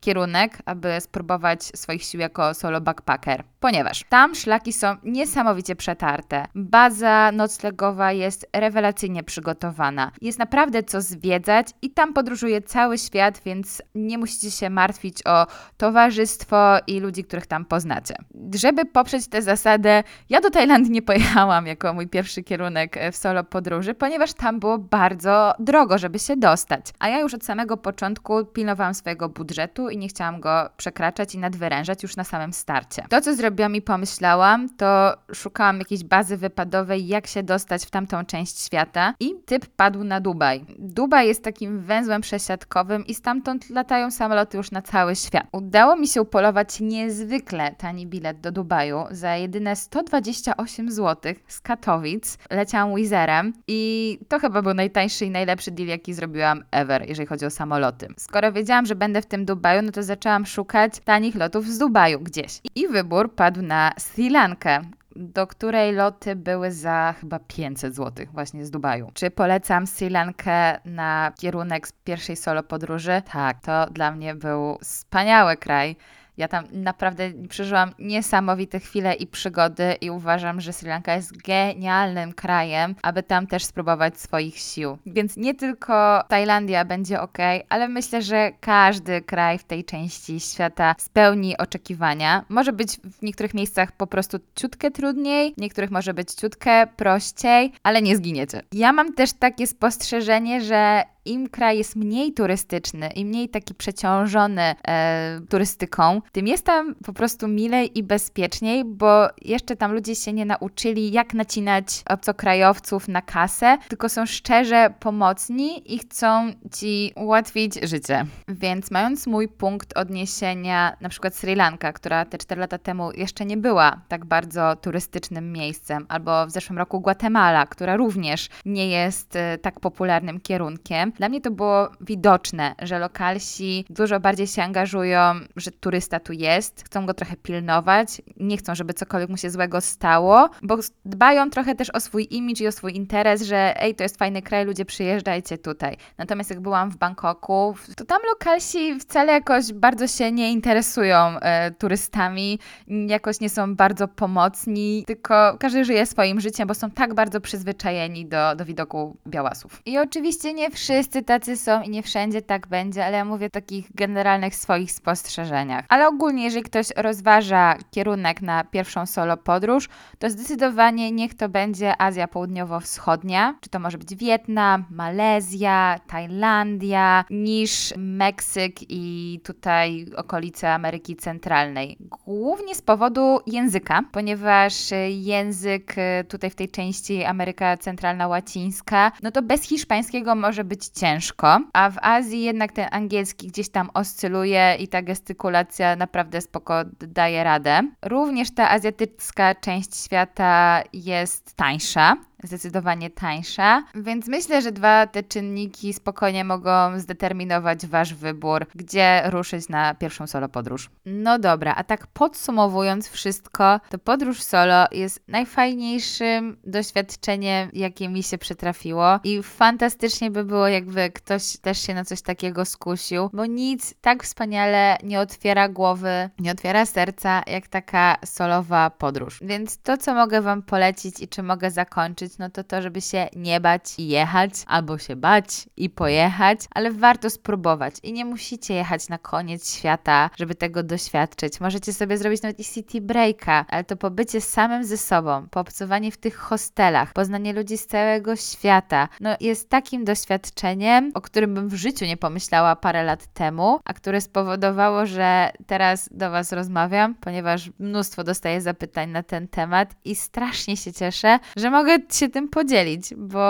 [0.00, 6.46] kierunek, aby spróbować swoich sił jako solo backpacker, ponieważ tam szlaki są niesamowicie przetarte.
[6.54, 10.12] Baza noclegowa jest rewelacyjnie przygotowana.
[10.20, 15.46] Jest naprawdę co zwiedzać i tam podróżuje cały świat, więc nie musicie się martwić o
[15.76, 18.14] towarzystwo i ludzi, których tam poznacie.
[18.54, 23.44] Żeby poprzeć tę zasadę, ja do Tajlandii nie pojechałam jako mój pierwszy kierunek w solo
[23.44, 26.86] podróży, ponieważ tam było bardzo drogo, żeby się dostać.
[26.98, 29.51] A ja już od samego początku pilnowałam swojego budżetu
[29.90, 33.04] i nie chciałam go przekraczać i nadwyrężać już na samym starcie.
[33.08, 38.02] To, co zrobiłam i pomyślałam, to szukałam jakiejś bazy wypadowej, jak się dostać w tam
[38.06, 40.64] tamtą część świata i typ padł na Dubaj.
[40.78, 45.46] Dubaj jest takim węzłem przesiadkowym i stamtąd latają samoloty już na cały świat.
[45.52, 52.38] Udało mi się upolować niezwykle tani bilet do Dubaju za jedyne 128 zł z Katowic.
[52.50, 57.46] Leciałam Wizerem i to chyba był najtańszy i najlepszy deal, jaki zrobiłam ever, jeżeli chodzi
[57.46, 58.08] o samoloty.
[58.16, 62.20] Skoro wiedziałam, że będę w tym Dubaju, no to zaczęłam szukać tanich lotów z Dubaju
[62.20, 62.60] gdzieś.
[62.74, 64.80] I wybór padł na Sri Lankę,
[65.16, 69.10] do której loty były za chyba 500 zł właśnie z Dubaju.
[69.14, 73.22] Czy polecam Sri Lankę na kierunek z pierwszej solo podróży?
[73.32, 75.96] Tak, to dla mnie był wspaniały kraj.
[76.36, 82.32] Ja tam naprawdę przeżyłam niesamowite chwile i przygody i uważam, że Sri Lanka jest genialnym
[82.32, 84.98] krajem, aby tam też spróbować swoich sił.
[85.06, 90.94] Więc nie tylko Tajlandia będzie ok, ale myślę, że każdy kraj w tej części świata
[90.98, 92.44] spełni oczekiwania.
[92.48, 97.72] Może być w niektórych miejscach po prostu ciutkę trudniej, w niektórych może być ciutkę prościej,
[97.82, 98.62] ale nie zginiecie.
[98.72, 104.74] Ja mam też takie spostrzeżenie, że im kraj jest mniej turystyczny i mniej taki przeciążony
[104.88, 110.32] e, turystyką, tym jest tam po prostu milej i bezpieczniej, bo jeszcze tam ludzie się
[110.32, 117.74] nie nauczyli, jak nacinać obcokrajowców na kasę, tylko są szczerze pomocni i chcą ci ułatwić
[117.82, 118.26] życie.
[118.48, 123.44] Więc mając mój punkt odniesienia, na przykład Sri Lanka, która te 4 lata temu jeszcze
[123.44, 129.36] nie była tak bardzo turystycznym miejscem, albo w zeszłym roku Guatemala, która również nie jest
[129.36, 135.34] e, tak popularnym kierunkiem, dla mnie to było widoczne, że lokalsi dużo bardziej się angażują,
[135.56, 139.80] że turysta tu jest, chcą go trochę pilnować, nie chcą, żeby cokolwiek mu się złego
[139.80, 144.02] stało, bo dbają trochę też o swój imidż i o swój interes, że ej, to
[144.02, 145.96] jest fajny kraj, ludzie przyjeżdżajcie tutaj.
[146.18, 151.70] Natomiast jak byłam w Bangkoku, to tam lokalsi wcale jakoś bardzo się nie interesują e,
[151.70, 152.58] turystami,
[152.88, 158.26] jakoś nie są bardzo pomocni, tylko każdy żyje swoim życiem, bo są tak bardzo przyzwyczajeni
[158.26, 159.82] do, do widoku białasów.
[159.86, 163.46] I oczywiście nie wszyscy wszyscy tacy są i nie wszędzie tak będzie, ale ja mówię
[163.46, 165.84] o takich generalnych swoich spostrzeżeniach.
[165.88, 169.88] Ale ogólnie, jeżeli ktoś rozważa kierunek na pierwszą solo podróż,
[170.18, 177.94] to zdecydowanie niech to będzie Azja Południowo-Wschodnia, czy to może być Wietnam, Malezja, Tajlandia, niż
[177.96, 181.96] Meksyk i tutaj okolice Ameryki Centralnej.
[182.00, 184.74] Głównie z powodu języka, ponieważ
[185.08, 185.94] język
[186.28, 191.90] tutaj w tej części Ameryka Centralna Łacińska, no to bez hiszpańskiego może być ciężko, a
[191.90, 197.80] w Azji jednak ten angielski gdzieś tam oscyluje i ta gestykulacja naprawdę spoko daje radę.
[198.02, 205.92] Również ta azjatycka część świata jest tańsza, zdecydowanie tańsza, więc myślę, że dwa te czynniki
[205.92, 210.90] spokojnie mogą zdeterminować Wasz wybór, gdzie ruszyć na pierwszą solo podróż.
[211.06, 218.38] No dobra, a tak podsumowując wszystko, to podróż solo jest najfajniejszym doświadczeniem, jakie mi się
[218.38, 223.94] przytrafiło i fantastycznie by było, jakby ktoś też się na coś takiego skusił, bo nic
[224.00, 229.38] tak wspaniale nie otwiera głowy, nie otwiera serca, jak taka solowa podróż.
[229.42, 233.28] Więc to, co mogę Wam polecić i czy mogę zakończyć, no to to, żeby się
[233.36, 238.74] nie bać i jechać, albo się bać i pojechać, ale warto spróbować i nie musicie
[238.74, 241.60] jechać na koniec świata, żeby tego doświadczyć.
[241.60, 246.16] Możecie sobie zrobić nawet i city breaka, ale to pobycie samym ze sobą, poobcowanie w
[246.16, 251.74] tych hostelach, poznanie ludzi z całego świata, no jest takim doświadczeniem, o którym bym w
[251.74, 257.70] życiu nie pomyślała parę lat temu, a które spowodowało, że teraz do Was rozmawiam, ponieważ
[257.78, 263.14] mnóstwo dostaję zapytań na ten temat i strasznie się cieszę, że mogę się tym podzielić,
[263.16, 263.42] bo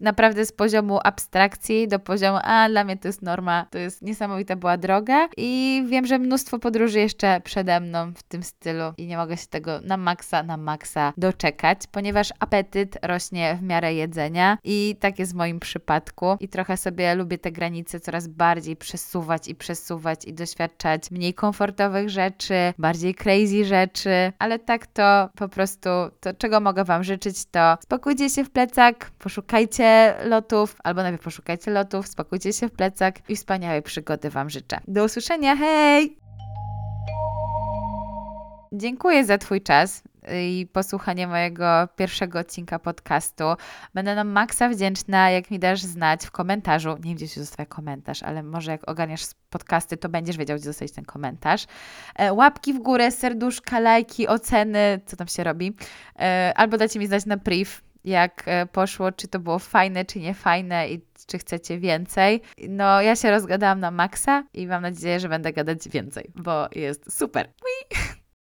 [0.00, 4.56] naprawdę z poziomu abstrakcji do poziomu, a dla mnie to jest norma, to jest niesamowita
[4.56, 9.16] była droga i wiem, że mnóstwo podróży jeszcze przede mną w tym stylu i nie
[9.16, 14.96] mogę się tego na maksa, na maksa doczekać, ponieważ apetyt rośnie w miarę jedzenia i
[15.00, 19.54] tak jest w moim przypadku i trochę sobie lubię te granice coraz bardziej przesuwać i
[19.54, 25.88] przesuwać i doświadczać mniej komfortowych rzeczy, bardziej crazy rzeczy, ale tak to po prostu,
[26.20, 31.70] to czego mogę Wam życzyć, to spakujcie się w plecak, poszukajcie lotów, albo najpierw poszukajcie
[31.70, 34.80] lotów, spakujcie się w plecak i wspaniałej przygody Wam życzę.
[34.88, 36.16] Do usłyszenia, hej!
[38.72, 40.02] Dziękuję za Twój czas
[40.32, 43.44] i posłuchanie mojego pierwszego odcinka podcastu.
[43.94, 46.90] Będę nam maksa wdzięczna, jak mi dasz znać w komentarzu.
[46.90, 50.64] Nie wiem, gdzie się zostawia komentarz, ale może jak ogarniasz podcasty, to będziesz wiedział, gdzie
[50.64, 51.66] zostawić ten komentarz.
[52.16, 55.76] E, łapki w górę, serduszka, lajki, oceny, co tam się robi.
[56.18, 57.70] E, albo dajcie mi znać na priv,
[58.04, 62.42] jak e, poszło, czy to było fajne, czy nie fajne i czy chcecie więcej.
[62.68, 67.18] No, ja się rozgadałam na maksa i mam nadzieję, że będę gadać więcej, bo jest
[67.18, 67.48] super.